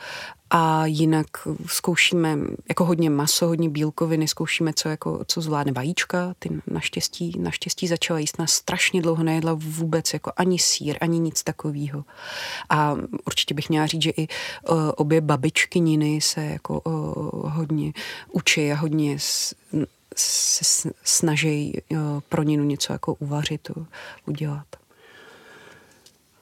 [0.50, 1.28] a jinak
[1.66, 2.38] zkoušíme
[2.70, 6.34] jako hodně maso, hodně bílkoviny, zkoušíme, co, jako, co zvládne vajíčka.
[6.40, 11.44] Ty naštěstí, naštěstí začala jíst na strašně dlouho, nejedla vůbec jako ani sír, ani nic
[11.44, 12.06] takového.
[12.70, 17.94] A určitě bych měla říct, že i uh, obě babičky Niny se jako uh, hodně
[18.32, 19.56] učí a hodně s,
[20.16, 21.98] se snaží uh,
[22.30, 23.72] pro Ninu něco jako uvařit,
[24.26, 24.68] udělat.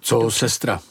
[0.01, 0.39] Co Dobře.
[0.39, 0.81] sestra?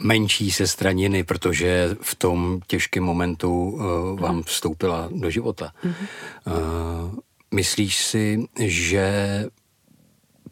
[0.00, 5.72] Menší sestraniny, protože v tom těžkém momentu uh, vám vstoupila do života.
[5.84, 6.06] Mm-hmm.
[6.46, 7.14] Uh,
[7.54, 9.44] myslíš si, že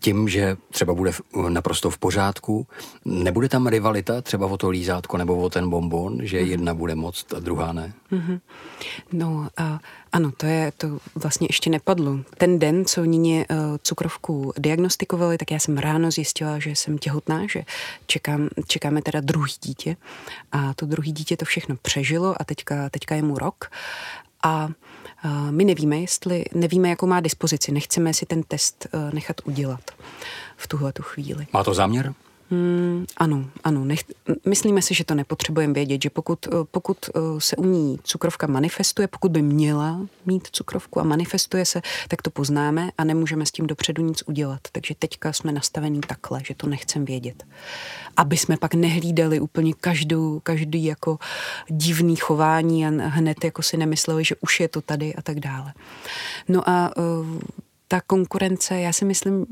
[0.00, 1.12] tím, že třeba bude
[1.48, 2.66] naprosto v pořádku,
[3.04, 6.50] nebude tam rivalita třeba o to lízátko nebo o ten bonbon, že mhm.
[6.50, 7.92] jedna bude moc a druhá ne?
[8.12, 8.40] Mm-hmm.
[9.12, 9.80] No a
[10.12, 12.18] ano, to je, to vlastně ještě nepadlo.
[12.38, 17.46] Ten den, co Nině uh, cukrovku diagnostikovali, tak já jsem ráno zjistila, že jsem těhotná,
[17.46, 17.62] že
[18.06, 19.96] čekám, čekáme teda druhý dítě
[20.52, 23.70] a to druhý dítě to všechno přežilo a teďka, teďka je mu rok
[24.42, 24.68] a
[25.50, 27.72] my nevíme, jestli nevíme, jakou má dispozici.
[27.72, 29.80] Nechceme si ten test eh, nechat udělat
[30.56, 31.46] v tuhle tu chvíli.
[31.52, 32.14] Má to záměr?
[32.50, 33.84] Hmm, ano, ano.
[33.84, 34.04] Nech,
[34.46, 38.46] myslíme si, že to nepotřebujeme vědět, že pokud, eh, pokud eh, se u ní cukrovka
[38.46, 43.50] manifestuje, pokud by měla mít cukrovku a manifestuje se, tak to poznáme a nemůžeme s
[43.50, 44.60] tím dopředu nic udělat.
[44.72, 47.44] Takže teďka jsme nastavení takhle, že to nechcem vědět.
[48.16, 51.18] Aby jsme pak nehlídali úplně každou, každý jako
[51.68, 55.72] divný chování a hned jako si nemysleli, že už je to tady a tak dále.
[56.48, 57.26] No a uh,
[57.88, 59.46] ta konkurence, já si myslím,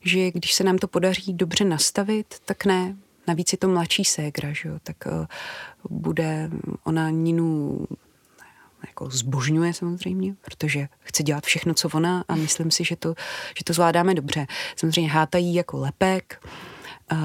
[0.00, 2.96] že když se nám to podaří dobře nastavit, tak ne.
[3.26, 4.78] Navíc je to mladší ségra, že jo?
[4.82, 5.26] tak uh,
[5.90, 6.50] bude
[6.84, 7.78] ona Ninu
[8.86, 13.14] jako zbožňuje samozřejmě, protože chce dělat všechno, co ona a myslím si, že to,
[13.58, 14.46] že to zvládáme dobře.
[14.76, 16.46] Samozřejmě hátají jako lepek,
[17.12, 17.18] uh,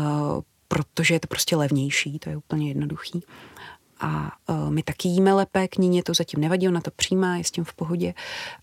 [0.67, 3.23] protože je to prostě levnější, to je úplně jednoduchý.
[3.99, 7.51] A uh, my taky jíme lepek, Níně to zatím nevadí, ona to přijímá, je s
[7.51, 8.13] tím v pohodě,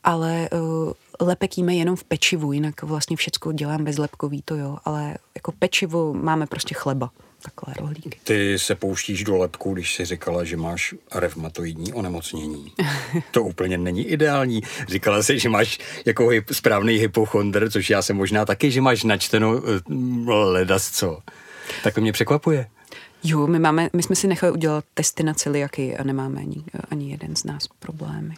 [0.05, 5.15] ale uh, lepek jíme jenom v pečivu, jinak vlastně všechno dělám bezlepkový, to jo, ale
[5.35, 7.11] jako pečivo máme prostě chleba
[7.43, 8.19] takhle rohlíky.
[8.25, 12.73] Ty se pouštíš do lepku, když jsi říkala, že máš revmatoidní onemocnění.
[13.31, 14.63] To úplně není ideální.
[14.89, 19.05] Říkala jsi, že máš jako hyp, správný hypochondr, což já jsem možná taky, že máš
[19.05, 21.19] načteno uh, ledas co.
[21.83, 22.67] Tak to mě překvapuje.
[23.25, 27.11] Jo, my, máme, my jsme si nechali udělat testy na celiaky a nemáme ani, ani
[27.11, 28.35] jeden z nás problémy.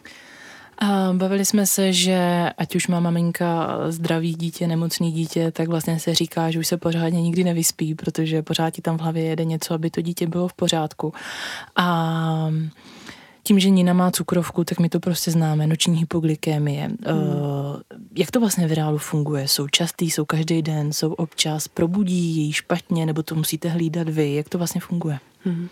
[0.77, 5.99] A bavili jsme se, že ať už má maminka zdravý dítě, nemocný dítě, tak vlastně
[5.99, 9.45] se říká, že už se pořádně nikdy nevyspí, protože pořád ti tam v hlavě jede
[9.45, 11.13] něco, aby to dítě bylo v pořádku.
[11.75, 12.49] A
[13.43, 16.81] tím, že Nina má cukrovku, tak my to prostě známe, noční hypoglykémie.
[16.83, 16.97] Hmm.
[18.15, 19.47] Jak to vlastně v reálu funguje?
[19.47, 24.35] Jsou častý, jsou každý den, jsou občas, probudí ji špatně, nebo to musíte hlídat vy?
[24.35, 25.19] Jak to vlastně funguje?
[25.45, 25.69] Hmm.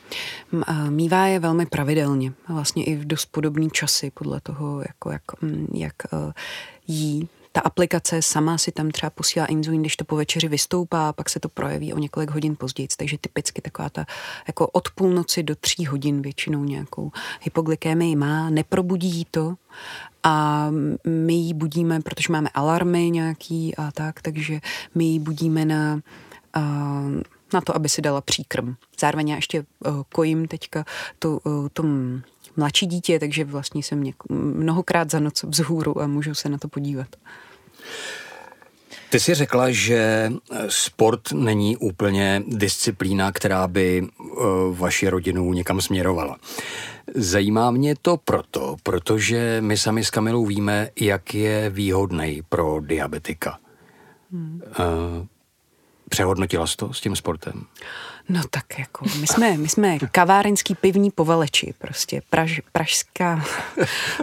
[0.89, 5.21] Mívá je velmi pravidelně, vlastně i v dost podobný časy podle toho, jako jak,
[5.73, 6.31] jak uh,
[6.87, 11.13] jí ta aplikace sama si tam třeba posílá inzulín, když to po večeři vystoupá, a
[11.13, 12.87] pak se to projeví o několik hodin později.
[12.97, 14.05] Takže typicky taková ta
[14.47, 19.55] jako od půlnoci do tří hodin většinou nějakou hypoglykémii má, neprobudí to
[20.23, 20.67] a
[21.05, 24.59] my ji budíme, protože máme alarmy nějaký a tak, takže
[24.95, 25.99] my ji budíme na
[27.53, 28.75] na to, aby si dala příkrm.
[28.99, 30.85] Zároveň já ještě uh, kojím teďka
[31.19, 32.21] to, uh, tom
[32.57, 36.67] mladší dítě, takže vlastně jsem něk- mnohokrát za noc vzhůru a můžu se na to
[36.67, 37.07] podívat.
[39.09, 40.31] Ty jsi řekla, že
[40.67, 44.07] sport není úplně disciplína, která by
[44.71, 46.37] vaši rodinu někam směrovala.
[47.15, 53.59] Zajímá mě to proto, protože my sami s Kamilou víme, jak je výhodný pro diabetika.
[54.31, 54.61] Hmm.
[56.09, 57.65] Přehodnotila jsi to s tím sportem?
[58.29, 63.45] No tak jako, my jsme, my jsme kavárenský pivní povaleči, prostě praž, pražská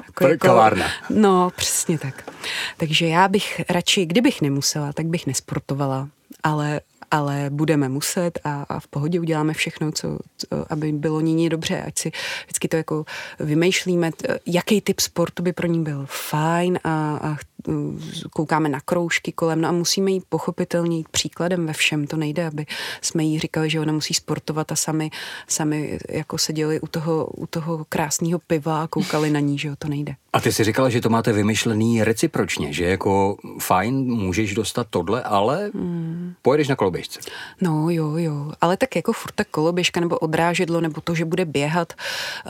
[0.06, 0.86] jako, jako, kavárna.
[1.10, 2.32] No, přesně tak.
[2.76, 6.08] Takže já bych radši, kdybych nemusela, tak bych nesportovala,
[6.42, 6.80] ale
[7.10, 11.82] ale budeme muset a, a v pohodě uděláme všechno, co, co, aby bylo ní dobře,
[11.82, 12.12] ať si
[12.44, 13.04] vždycky to jako
[13.40, 14.10] vymýšlíme,
[14.46, 17.36] jaký typ sportu by pro ní byl fajn a, a
[18.32, 22.46] koukáme na kroužky kolem, no a musíme jí pochopitelně jít příkladem ve všem, to nejde,
[22.46, 22.66] aby
[23.02, 25.10] jsme jí říkali, že ona musí sportovat a sami,
[25.48, 29.74] sami jako seděli u toho, u toho krásného piva a koukali na ní, že jo,
[29.78, 30.14] to nejde.
[30.32, 35.22] A ty si říkala, že to máte vymyšlený recipročně, že jako fajn, můžeš dostat tohle,
[35.22, 36.34] ale hmm.
[36.42, 37.20] pojedeš na koloběžce.
[37.60, 41.44] No jo, jo, ale tak jako furt ta koloběžka nebo odrážedlo, nebo to, že bude
[41.44, 41.92] běhat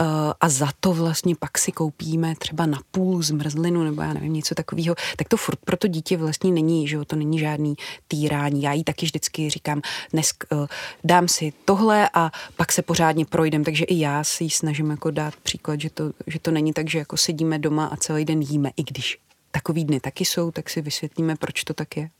[0.00, 0.06] uh,
[0.40, 4.54] a za to vlastně pak si koupíme třeba na půl zmrzlinu, nebo já nevím, něco
[4.54, 7.74] takového, tak to furt pro to dítě vlastně není, že jo, to není žádný
[8.08, 8.62] týrání.
[8.62, 9.82] Já jí taky vždycky říkám,
[10.12, 10.66] dnes uh,
[11.04, 15.10] dám si tohle a pak se pořádně projdem, takže i já si jí snažím jako
[15.10, 18.42] dát příklad, že to, že to není tak, že jako sedíme doma a celý den
[18.42, 19.18] jíme, i když
[19.50, 22.10] takový dny taky jsou, tak si vysvětlíme, proč to tak je.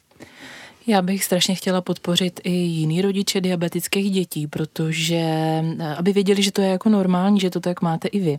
[0.89, 6.53] Já bych strašně chtěla podpořit i jiný rodiče diabetických dětí, protože eh, aby věděli, že
[6.53, 8.39] to je jako normální, že to tak máte i vy.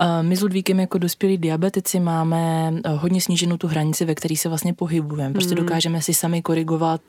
[0.00, 4.36] Eh, my s Ludvíkem jako dospělí diabetici máme eh, hodně sníženou tu hranici, ve které
[4.36, 5.32] se vlastně pohybujeme.
[5.32, 5.60] Prostě mm.
[5.60, 7.00] dokážeme si sami korigovat.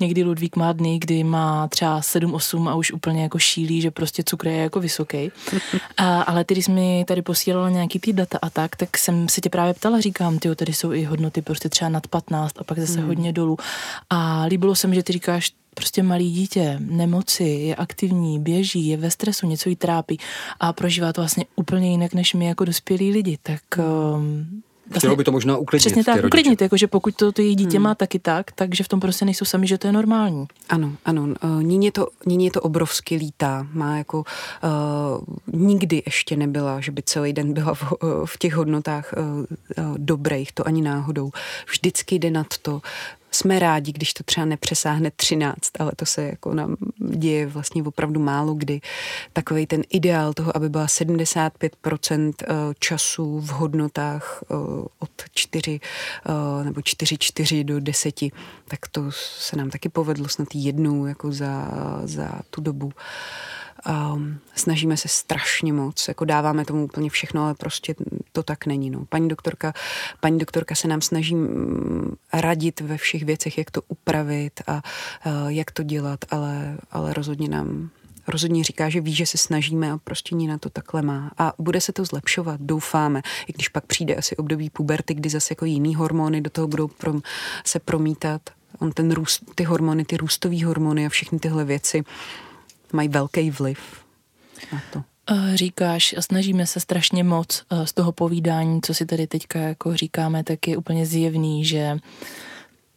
[0.00, 4.22] Někdy Ludvík má dny, kdy má třeba 7-8 a už úplně jako šílí, že prostě
[4.26, 5.30] cukr je jako vysoký.
[5.96, 9.40] A, ale ty, když mi tady posílala nějaký ty data a tak, tak jsem se
[9.40, 12.78] tě právě ptala, říkám, ty tady jsou i hodnoty prostě třeba nad 15 a pak
[12.78, 13.06] zase mm.
[13.06, 13.56] hodně dolů.
[14.10, 18.96] A líbilo se mi, že ty říkáš, prostě malý dítě, nemoci, je aktivní, běží, je
[18.96, 20.18] ve stresu, něco jí trápí
[20.60, 25.16] a prožívá to vlastně úplně jinak než my jako dospělí lidi, tak um, Vlastně, Chtělo
[25.16, 25.86] by to možná uklidnit.
[25.86, 27.84] Přesně tak, uklidnit, jakože pokud to, to její dítě hmm.
[27.84, 30.46] má taky tak, takže v tom prostě nejsou sami, že to je normální.
[30.68, 31.22] Ano, ano.
[31.22, 33.66] Uh, Níně to, Níně to obrovsky lítá.
[33.72, 38.54] Má jako uh, nikdy ještě nebyla, že by celý den byla v, uh, v těch
[38.54, 41.30] hodnotách uh, uh, dobrých, to ani náhodou.
[41.70, 42.80] Vždycky jde nad to
[43.36, 48.20] jsme rádi, když to třeba nepřesáhne 13, ale to se jako nám děje vlastně opravdu
[48.20, 48.80] málo kdy.
[49.32, 52.46] Takový ten ideál toho, aby byla 75% eh,
[52.78, 54.54] času v hodnotách eh,
[54.98, 58.20] od 4 eh, nebo 4-4 do 10,
[58.68, 61.70] tak to se nám taky povedlo snad jednou jako za,
[62.04, 62.92] za tu dobu.
[64.14, 67.94] Um, snažíme se strašně moc, jako dáváme tomu úplně všechno, ale prostě
[68.32, 68.90] to tak není.
[68.90, 69.04] No.
[69.04, 69.72] Paní, doktorka,
[70.20, 74.74] paní doktorka se nám snaží mm, radit ve všech věcech, jak to upravit a
[75.26, 77.90] uh, jak to dělat, ale, ale rozhodně nám
[78.28, 81.30] rozhodně říká, že ví, že se snažíme a prostě ní na to takhle má.
[81.38, 83.22] A bude se to zlepšovat, doufáme.
[83.46, 86.88] I když pak přijde asi období puberty, kdy zase jako jiný hormony do toho budou
[86.88, 87.22] prom,
[87.64, 88.42] se promítat.
[88.78, 92.04] On ten růst, ty hormony, ty růstové hormony a všechny tyhle věci
[92.92, 93.78] mají velký vliv
[94.72, 95.02] na to.
[95.30, 99.96] Eh, říkáš, snažíme se strašně moc eh, z toho povídání, co si tady teďka jako
[99.96, 101.98] říkáme, tak je úplně zjevný, že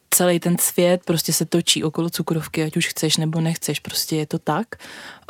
[0.10, 4.26] celý ten svět prostě se točí okolo cukrovky, ať už chceš nebo nechceš, prostě je
[4.26, 4.68] to tak.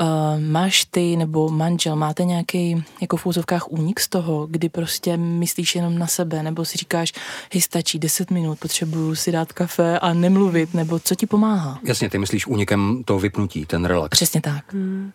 [0.02, 0.08] Uh,
[0.40, 5.76] máš ty nebo manžel, máte nějaký jako v úzovkách únik z toho, kdy prostě myslíš
[5.76, 7.14] jenom na sebe, nebo si říkáš,
[7.54, 11.80] hej, stačí 10 minut, potřebuju si dát kafe a nemluvit, nebo co ti pomáhá?
[11.84, 14.10] Jasně, ty myslíš únikem to vypnutí, ten relax.
[14.10, 14.74] Přesně tak.
[14.74, 15.12] Hmm.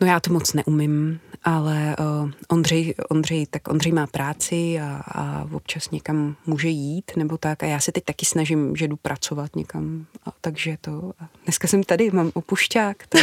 [0.00, 5.48] No já to moc neumím, ale uh, Ondřej, Ondřej, tak Ondřej má práci a, a
[5.52, 9.56] občas někam může jít nebo tak a já se teď taky snažím, že jdu pracovat
[9.56, 13.18] někam, a, takže to, a dneska jsem tady, mám opušťák, to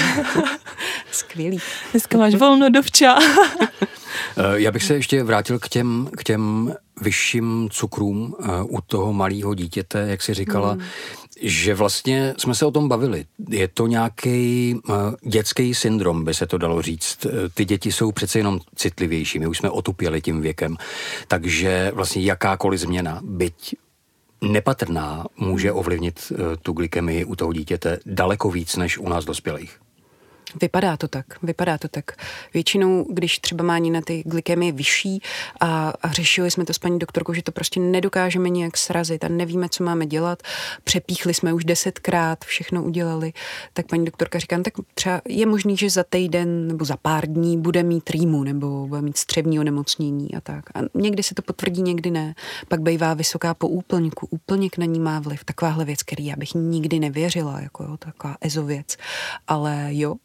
[1.12, 1.60] Skvělý.
[1.92, 3.16] Dneska máš volno dovča.
[4.38, 9.14] Eh, já bych se ještě vrátil k těm, k těm vyšším cukrům eh, u toho
[9.14, 10.82] malého dítěte, jak si říkala, hmm.
[11.42, 13.26] Že vlastně jsme se o tom bavili.
[13.50, 17.28] Je to nějaký uh, dětský syndrom, by se to dalo říct.
[17.54, 20.78] Ty děti jsou přece jenom citlivější, my už jsme otupěli tím věkem,
[21.28, 23.76] takže vlastně jakákoliv změna, byť
[24.42, 29.85] nepatrná, může ovlivnit uh, tu glykemii u toho dítěte daleko víc než u nás dospělých.
[30.62, 32.12] Vypadá to tak, vypadá to tak.
[32.54, 35.22] Většinou, když třeba má na ty glykemie vyšší
[35.60, 39.28] a, a řešili jsme to s paní doktorkou, že to prostě nedokážeme nějak srazit a
[39.28, 40.44] nevíme, co máme dělat,
[40.84, 43.34] přepíchli jsme už desetkrát, všechno udělali,
[43.74, 47.28] tak paní doktorka říká, no, tak třeba je možný, že za týden nebo za pár
[47.28, 50.66] dní bude mít rýmu nebo bude mít střevní onemocnění a tak.
[50.76, 52.36] A někdy se to potvrdí, někdy ne.
[52.68, 55.44] Pak bývá vysoká po úplňku, úplněk na ní má vliv.
[55.44, 58.98] Takováhle věc, který já bych nikdy nevěřila, jako jo, taková ezověc.
[59.48, 60.16] Ale jo,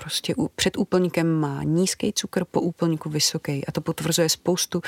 [0.00, 4.80] prostě před úplníkem má nízký cukr, po úplníku vysoký a to potvrzuje spoustu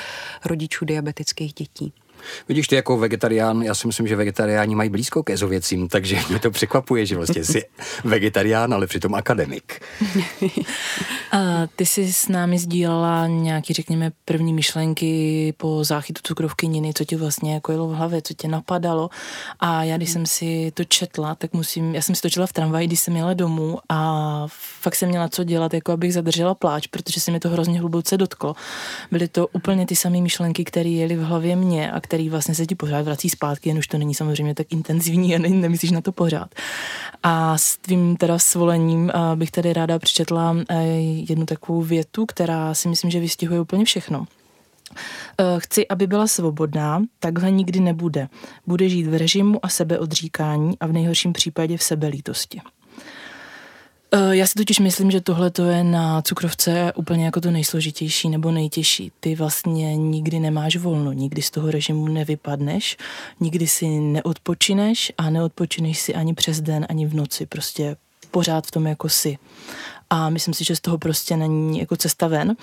[0.45, 1.93] rodičů diabetických dětí.
[2.47, 6.39] Vidíš, ty jako vegetarián, já si myslím, že vegetariáni mají blízko ke zověcím, takže mě
[6.39, 7.63] to překvapuje, že vlastně jsi
[8.03, 9.81] vegetarián, ale přitom akademik.
[11.31, 17.05] A ty jsi s námi sdílela nějaký, řekněme, první myšlenky po záchytu cukrovky Niny, co
[17.05, 19.09] ti vlastně jako jelo v hlavě, co tě napadalo.
[19.59, 22.53] A já, když jsem si to četla, tak musím, já jsem si to četla v
[22.53, 24.47] tramvaji, když jsem jela domů a
[24.81, 28.17] fakt jsem měla co dělat, jako abych zadržela pláč, protože se mi to hrozně hluboce
[28.17, 28.55] dotklo.
[29.11, 32.65] Byly to úplně ty samé myšlenky, které jeli v hlavě mě a který vlastně se
[32.65, 36.01] ti pořád vrací zpátky, jen už to není samozřejmě tak intenzivní a ne, nemyslíš na
[36.01, 36.55] to pořád.
[37.23, 40.83] A s tvým teda svolením bych tady ráda přečetla e,
[41.29, 44.25] jednu takovou větu, která si myslím, že vystihuje úplně všechno.
[45.37, 48.27] E, chci, aby byla svobodná, takhle nikdy nebude.
[48.67, 52.61] Bude žít v režimu a sebeodříkání a v nejhorším případě v sebelítosti.
[54.13, 58.29] Eh, já si totiž myslím, že tohle to je na cukrovce úplně jako to nejsložitější
[58.29, 59.11] nebo nejtěžší.
[59.19, 62.97] Ty vlastně nikdy nemáš volno, nikdy z toho režimu nevypadneš,
[63.39, 67.45] nikdy si neodpočineš a neodpočineš si ani přes den, ani v noci.
[67.45, 67.95] Prostě
[68.31, 69.37] pořád v tom jako si
[70.13, 72.55] a myslím si, že z toho prostě není jako cesta ven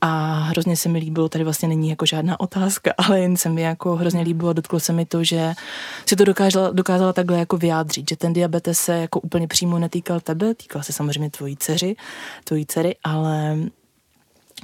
[0.00, 3.62] a hrozně se mi líbilo, tady vlastně není jako žádná otázka, ale jen se mi
[3.62, 5.54] jako hrozně líbilo, dotklo se mi to, že
[6.06, 10.20] si to dokázala, dokázala takhle jako vyjádřit, že ten diabetes se jako úplně přímo netýkal
[10.20, 11.96] tebe, týkal se samozřejmě tvojí dceři,
[12.44, 13.56] tvojí dcery, ale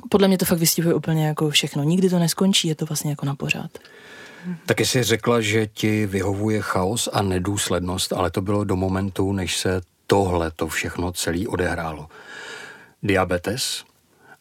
[0.09, 1.83] podle mě to fakt vystihuje úplně jako všechno.
[1.83, 3.71] Nikdy to neskončí, je to vlastně jako na pořád.
[4.67, 9.57] Taky jsi řekla, že ti vyhovuje chaos a nedůslednost, ale to bylo do momentu, než
[9.57, 12.09] se tohle to všechno celý odehrálo
[13.03, 13.85] diabetes,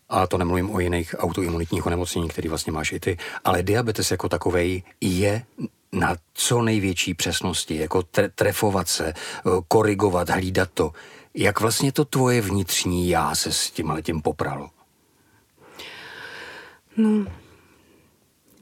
[0.10, 4.30] a to nemluvím o jiných autoimunitních onemocnění, který vlastně máš i ty, ale diabetes jako
[4.30, 5.44] takovej je
[5.92, 8.04] na co největší přesnosti, jako
[8.36, 10.92] trefovat se, eh, korigovat, hlídat to.
[11.34, 14.70] Jak vlastně to tvoje vnitřní já se s tím letím popralo?
[16.98, 17.26] No,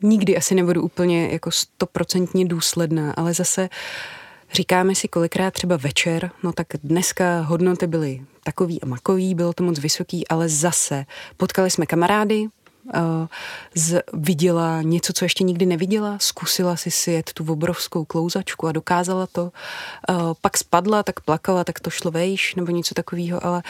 [0.01, 3.69] nikdy asi nebudu úplně jako stoprocentně důsledná, ale zase
[4.53, 9.63] říkáme si kolikrát třeba večer, no tak dneska hodnoty byly takový a makový, bylo to
[9.63, 11.05] moc vysoký, ale zase
[11.37, 12.47] potkali jsme kamarády,
[12.95, 13.27] Uh,
[13.75, 18.71] z, viděla něco, co ještě nikdy neviděla, zkusila si si jet tu obrovskou klouzačku a
[18.71, 19.43] dokázala to.
[19.43, 19.51] Uh,
[20.41, 23.63] pak spadla, tak plakala, tak to šlo vejš, nebo něco takového, ale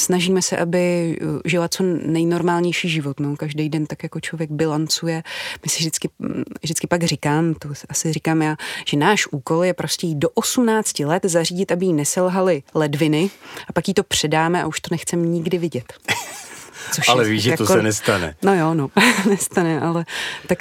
[0.00, 3.20] snažíme se, aby uh, žila co nejnormálnější život.
[3.20, 3.36] No.
[3.36, 5.22] Každý den tak jako člověk bilancuje.
[5.64, 9.74] My si vždycky, mm, vždycky pak říkám, to asi říkám já, že náš úkol je
[9.74, 13.30] prostě jít do 18 let zařídit, aby jí neselhaly ledviny
[13.68, 15.92] a pak jí to předáme a už to nechcem nikdy vidět.
[16.92, 18.34] Což ale víš, že jako, to se nestane.
[18.42, 18.90] No jo, no,
[19.28, 20.04] nestane, ale
[20.46, 20.58] tak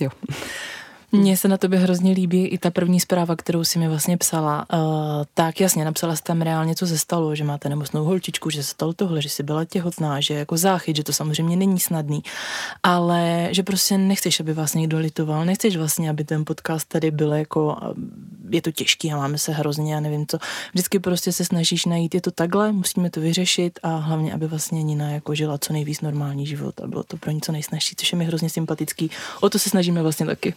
[0.00, 0.10] jo.
[1.12, 4.66] Mně se na tobě hrozně líbí i ta první zpráva, kterou si mi vlastně psala.
[4.72, 4.80] Uh,
[5.34, 8.70] tak jasně, napsala jsi tam reálně, co se stalo, že máte nemocnou holčičku, že se
[8.70, 12.22] stalo tohle, že jsi byla těhotná, že jako záchyt, že to samozřejmě není snadný,
[12.82, 17.32] ale že prostě nechceš, aby vás někdo litoval, nechceš vlastně, aby ten podcast tady byl
[17.32, 17.76] jako,
[18.50, 20.38] je to těžký a máme se hrozně a nevím co.
[20.72, 24.82] Vždycky prostě se snažíš najít, je to takhle, musíme to vyřešit a hlavně, aby vlastně
[24.82, 28.12] Nina jako žila co nejvíc normální život a bylo to pro ní co nejsnažší, což
[28.12, 29.10] je mi hrozně sympatický.
[29.40, 30.54] O to se snažíme vlastně taky.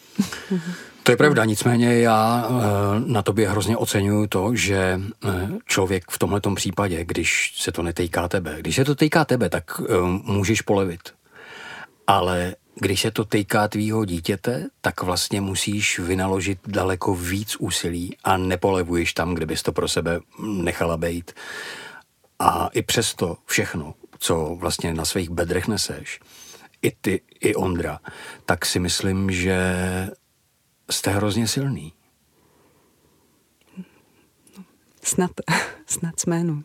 [1.03, 2.53] To je pravda, nicméně já eh,
[3.05, 5.29] na tobě hrozně oceňuju to, že eh,
[5.65, 9.81] člověk v tomhle případě, když se to netýká tebe, když se to týká tebe, tak
[9.81, 11.01] eh, můžeš polevit.
[12.07, 18.37] Ale když se to týká tvýho dítěte, tak vlastně musíš vynaložit daleko víc úsilí a
[18.37, 21.31] nepolevuješ tam, kde bys to pro sebe nechala být.
[22.39, 26.19] A i přesto všechno, co vlastně na svých bedrech neseš,
[26.81, 27.99] i ty, i Ondra,
[28.45, 29.57] tak si myslím, že
[30.93, 31.93] jste hrozně silný.
[35.03, 35.31] Snad,
[35.85, 36.63] snad jsme, no.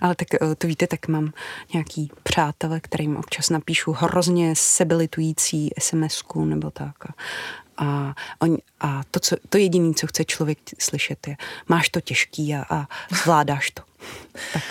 [0.00, 1.32] Ale tak eh, to víte, tak mám
[1.72, 6.96] nějaký přátele, kterým občas napíšu hrozně sebilitující sms nebo tak.
[7.04, 7.14] A,
[7.86, 11.36] a, on, a to, co, to jediné, co chce člověk slyšet, je
[11.68, 12.88] máš to těžký a, a
[13.22, 13.82] zvládáš to.
[14.52, 14.62] tak.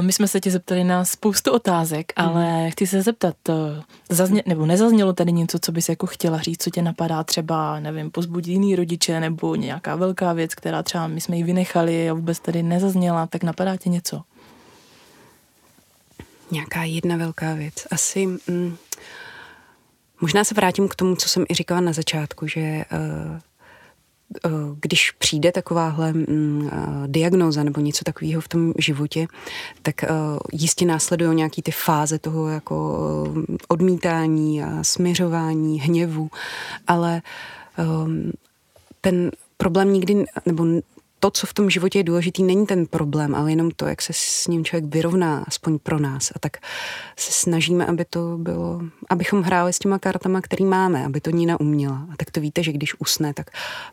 [0.00, 2.28] My jsme se tě zeptali na spoustu otázek, hmm.
[2.28, 6.62] ale chci se zeptat, eh, zazně, nebo nezaznělo tady něco, co bys jako chtěla říct,
[6.62, 11.20] co tě napadá třeba, nevím, pozbudit jiný rodiče, nebo nějaká velká věc, která třeba my
[11.20, 14.22] jsme ji vynechali a vůbec tady nezazněla, tak napadá tě něco?
[16.50, 17.74] Nějaká jedna velká věc.
[17.90, 18.26] Asi...
[18.26, 18.76] Mm,
[20.20, 23.40] možná se vrátím k tomu, co jsem i říkala na začátku, že uh,
[24.80, 29.26] když přijde takováhle mm, eh, diagnóza nebo něco takového v tom životě,
[29.82, 30.08] tak eh,
[30.52, 32.98] jistě následují nějaký ty fáze toho jako
[33.68, 36.30] odmítání a směřování, hněvu,
[36.86, 37.22] ale
[39.00, 40.64] ten problém nikdy, nebo
[41.20, 44.12] to, co v tom životě je důležitý, není ten problém, ale jenom to, jak se
[44.12, 46.32] s ním člověk vyrovná, aspoň pro nás.
[46.34, 46.56] A tak
[47.16, 51.60] se snažíme, aby to bylo, abychom hráli s těma kartama, který máme, aby to Nina
[51.60, 52.06] uměla.
[52.12, 53.50] A tak to víte, že když usne, tak,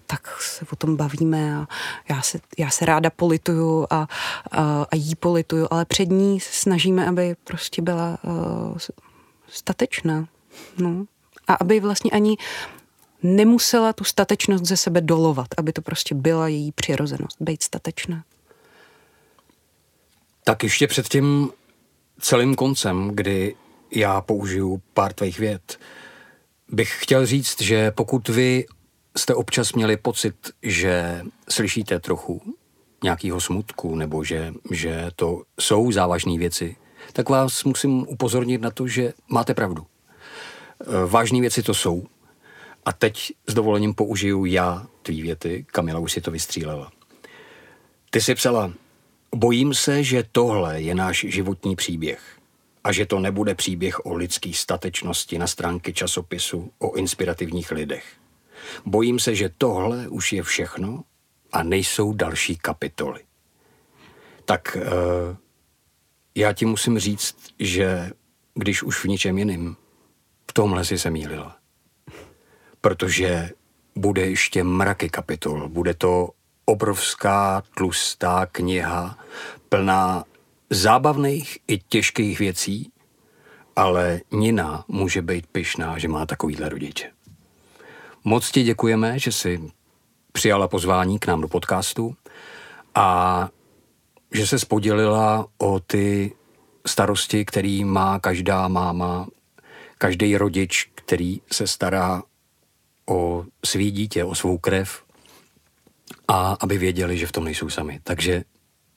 [0.07, 1.67] tak se o tom bavíme a
[2.09, 4.07] já se, já se ráda polituju a,
[4.51, 8.78] a, a jí polituju, ale před ní se snažíme, aby prostě byla uh,
[9.47, 10.28] statečná.
[10.78, 11.05] No.
[11.47, 12.38] A aby vlastně ani
[13.24, 18.24] nemusela tu statečnost ze sebe dolovat, aby to prostě byla její přirozenost, být statečná.
[20.43, 21.49] Tak ještě před tím
[22.19, 23.55] celým koncem, kdy
[23.91, 25.80] já použiju pár tvých věd,
[26.69, 28.65] bych chtěl říct, že pokud vy
[29.17, 32.41] jste občas měli pocit, že slyšíte trochu
[33.03, 36.76] nějakého smutku, nebo že, že to jsou závažné věci,
[37.13, 39.86] tak vás musím upozornit na to, že máte pravdu.
[41.07, 42.03] Vážné věci to jsou,
[42.86, 46.91] a teď s dovolením použiju já tvý věty, Kamila už si to vystřílela.
[48.09, 48.73] Ty si psala,
[49.36, 52.39] bojím se, že tohle je náš životní příběh
[52.84, 58.05] a že to nebude příběh o lidské statečnosti na stránky časopisu o inspirativních lidech.
[58.86, 61.03] Bojím se, že tohle už je všechno
[61.51, 63.21] a nejsou další kapitoly.
[64.45, 65.38] Tak uh,
[66.36, 68.11] já ti musím říct, že
[68.53, 69.75] když už v ničem jiným,
[70.49, 71.62] v tomhle si se mýlila
[72.84, 73.49] protože
[73.95, 75.69] bude ještě mraky kapitol.
[75.69, 76.29] Bude to
[76.65, 79.17] obrovská tlustá kniha
[79.69, 80.23] plná
[80.69, 82.91] zábavných i těžkých věcí,
[83.75, 87.11] ale Nina může být pyšná, že má takovýhle rodiče.
[88.23, 89.71] Moc ti děkujeme, že jsi
[90.31, 92.15] přijala pozvání k nám do podcastu
[92.95, 93.49] a
[94.34, 96.36] že se podělila o ty
[96.88, 99.27] starosti, který má každá máma,
[99.97, 102.23] každý rodič, který se stará
[103.05, 105.03] o svý dítě, o svou krev
[106.27, 107.99] a aby věděli, že v tom nejsou sami.
[108.03, 108.43] Takže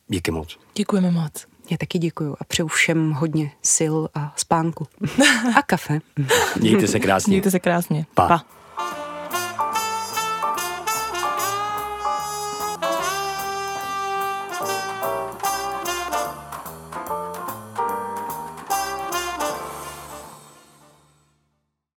[0.08, 0.58] díky moc.
[0.74, 1.46] Děkujeme moc.
[1.70, 4.86] Já taky děkuju a přeju všem hodně sil a spánku.
[5.56, 5.98] a kafe.
[6.60, 7.30] Mějte se krásně.
[7.30, 8.06] Mějte se krásně.
[8.14, 8.28] Pa.
[8.28, 8.44] pa.